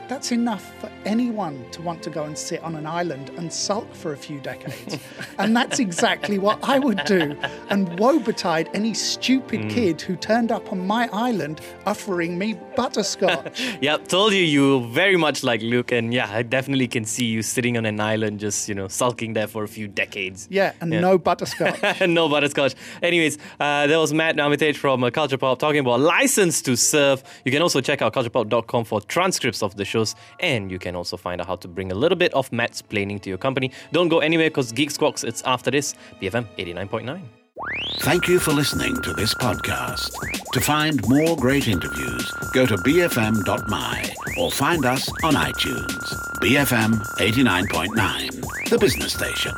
That's 0.10 0.32
enough 0.32 0.74
for 0.80 0.90
anyone 1.06 1.70
to 1.70 1.84
want 1.84 2.02
to 2.02 2.10
go 2.10 2.24
and 2.24 2.36
sit 2.36 2.64
on 2.64 2.76
an 2.76 2.88
island 2.88 3.30
and 3.38 3.54
sulk 3.54 3.94
for 3.94 4.14
a 4.14 4.18
few 4.18 4.40
decades. 4.40 4.98
and 5.38 5.56
that's 5.56 5.78
exactly 5.78 6.40
what 6.40 6.58
I 6.64 6.80
would 6.80 7.04
do. 7.06 7.38
And 7.70 8.00
woe 8.00 8.18
betide 8.18 8.72
any 8.74 8.96
stupid 8.96 9.60
mm. 9.60 9.70
kid 9.70 10.02
who 10.02 10.16
turned 10.16 10.52
up 10.52 10.72
on 10.72 10.88
my 10.88 11.08
island 11.14 11.62
offering 11.86 12.40
me 12.40 12.56
butterscotch. 12.76 13.78
yep, 13.82 14.08
told 14.08 14.34
you 14.34 14.42
you 14.42 14.88
very 14.88 15.16
much 15.16 15.44
like 15.44 15.62
Luke. 15.62 15.92
And 15.92 16.12
yeah, 16.12 16.28
I 16.32 16.42
definitely 16.42 16.88
can 16.88 17.06
see 17.06 17.26
you 17.26 17.44
sitting 17.44 17.78
on 17.78 17.86
an 17.86 18.00
island 18.00 18.40
just, 18.40 18.68
you 18.68 18.74
know, 18.74 18.88
sulking 18.88 19.34
there 19.34 19.48
for 19.48 19.64
a 19.64 19.68
few 19.68 19.88
decades. 19.88 20.48
Yeah, 20.50 20.74
and 20.82 20.92
yeah. 20.92 21.02
no 21.02 21.18
butterscotch. 21.30 22.02
no 22.08 22.28
butterscotch. 22.28 22.74
Anyways, 23.04 23.38
uh, 23.60 23.86
there 23.86 24.00
was 24.00 24.12
Matt 24.12 24.40
Armitage 24.40 24.80
from 24.80 25.04
uh, 25.04 25.12
Kulturpop 25.12 25.60
talking 25.60 25.82
about 25.82 26.00
license 26.00 26.64
to 26.64 26.76
serve. 26.76 27.24
You 27.46 27.52
can 27.52 27.62
also 27.62 27.80
check 27.80 28.02
out 28.02 28.12
kulturpop.com 28.16 28.86
for 28.86 29.02
transcripts 29.02 29.62
of 29.62 29.76
the 29.76 29.86
show 29.86 29.99
shows, 30.00 30.16
and 30.40 30.72
you 30.72 30.80
can 30.80 30.96
also 30.96 31.18
find 31.18 31.42
out 31.42 31.48
how 31.48 31.56
to 31.58 31.68
bring 31.68 31.92
a 31.92 31.96
little 31.96 32.18
bit 32.18 32.34
of 32.34 32.50
Mattsplaining 32.52 33.22
to 33.22 33.30
your 33.30 33.38
company. 33.38 33.72
Don't 33.92 34.10
go 34.10 34.20
anywhere 34.20 34.50
because 34.50 34.72
Geek 34.72 34.90
Squawks, 34.92 35.24
it's 35.24 35.42
after 35.44 35.72
this, 35.72 35.96
BFM 36.22 36.46
89.9. 36.58 37.22
Thank 38.00 38.30
you 38.30 38.40
for 38.40 38.54
listening 38.54 39.02
to 39.02 39.12
this 39.14 39.34
podcast. 39.34 40.12
To 40.54 40.62
find 40.62 40.98
more 41.10 41.36
great 41.36 41.68
interviews, 41.68 42.32
go 42.54 42.66
to 42.66 42.78
bfm.my 42.78 44.14
or 44.38 44.50
find 44.50 44.86
us 44.86 45.10
on 45.24 45.34
iTunes. 45.34 46.04
BFM 46.40 46.94
89.9, 47.18 48.70
the 48.70 48.78
business 48.78 49.14
station. 49.14 49.54